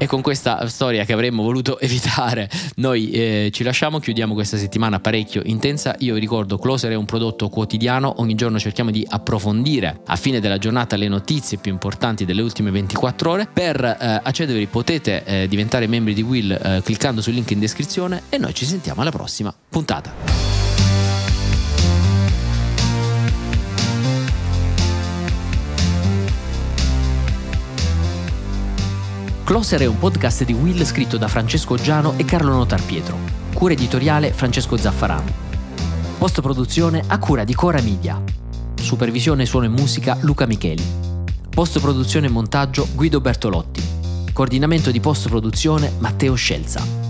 E 0.02 0.08
con 0.08 0.20
questa 0.20 0.66
storia 0.66 1.04
che 1.04 1.12
avremmo 1.12 1.44
voluto 1.44 1.78
evitare, 1.78 2.50
noi 2.78 3.10
eh, 3.10 3.50
ci 3.52 3.62
lasciamo, 3.62 4.00
chiudiamo 4.00 4.34
questa 4.34 4.56
settimana 4.56 4.98
parecchio 4.98 5.42
intensa. 5.44 5.94
Io 6.00 6.14
vi 6.14 6.18
ricordo, 6.18 6.58
Closer 6.58 6.90
è 6.90 6.96
un 6.96 7.04
prodotto 7.04 7.48
quotidiano, 7.48 8.14
ogni 8.16 8.34
giorno 8.34 8.58
cerchiamo 8.58 8.90
di 8.90 9.06
approfondire 9.08 10.00
a 10.04 10.16
fine 10.16 10.40
della 10.40 10.58
giornata 10.58 10.96
le 10.96 11.06
notizie 11.06 11.58
più 11.58 11.70
importanti 11.70 12.24
delle 12.24 12.42
ultime 12.42 12.72
24 12.72 13.30
ore. 13.30 13.48
Per 13.52 13.84
eh, 13.84 14.20
accedervi 14.24 14.66
potete 14.66 15.22
eh, 15.22 15.46
diventare 15.46 15.86
membri 15.86 16.14
di 16.14 16.22
Will 16.22 16.50
eh, 16.50 16.82
cliccando 16.82 17.20
sul 17.20 17.34
link 17.34 17.52
in 17.52 17.60
descrizione 17.60 18.22
e 18.28 18.38
noi 18.38 18.54
ci 18.54 18.64
sentiamo 18.64 19.02
alla 19.02 19.12
prossima 19.12 19.54
puntata. 19.68 20.51
Closer 29.52 29.82
è 29.82 29.84
un 29.84 29.98
podcast 29.98 30.44
di 30.44 30.54
Will 30.54 30.82
scritto 30.82 31.18
da 31.18 31.28
Francesco 31.28 31.76
Giano 31.76 32.14
e 32.16 32.24
Carlo 32.24 32.52
Notar 32.52 32.82
Pietro. 32.82 33.18
Cura 33.52 33.74
editoriale 33.74 34.32
Francesco 34.32 34.78
Zaffarano. 34.78 35.30
Post 36.16 36.40
produzione 36.40 37.04
a 37.06 37.18
cura 37.18 37.44
di 37.44 37.52
Cora 37.52 37.82
Media. 37.82 38.18
Supervisione 38.80 39.44
suono 39.44 39.66
e 39.66 39.68
musica 39.68 40.16
Luca 40.22 40.46
Micheli. 40.46 40.82
Post 41.50 41.80
produzione 41.80 42.28
e 42.28 42.30
montaggio 42.30 42.88
Guido 42.94 43.20
Bertolotti. 43.20 43.82
Coordinamento 44.32 44.90
di 44.90 45.00
post 45.00 45.28
produzione 45.28 45.92
Matteo 45.98 46.34
Scelza. 46.34 47.01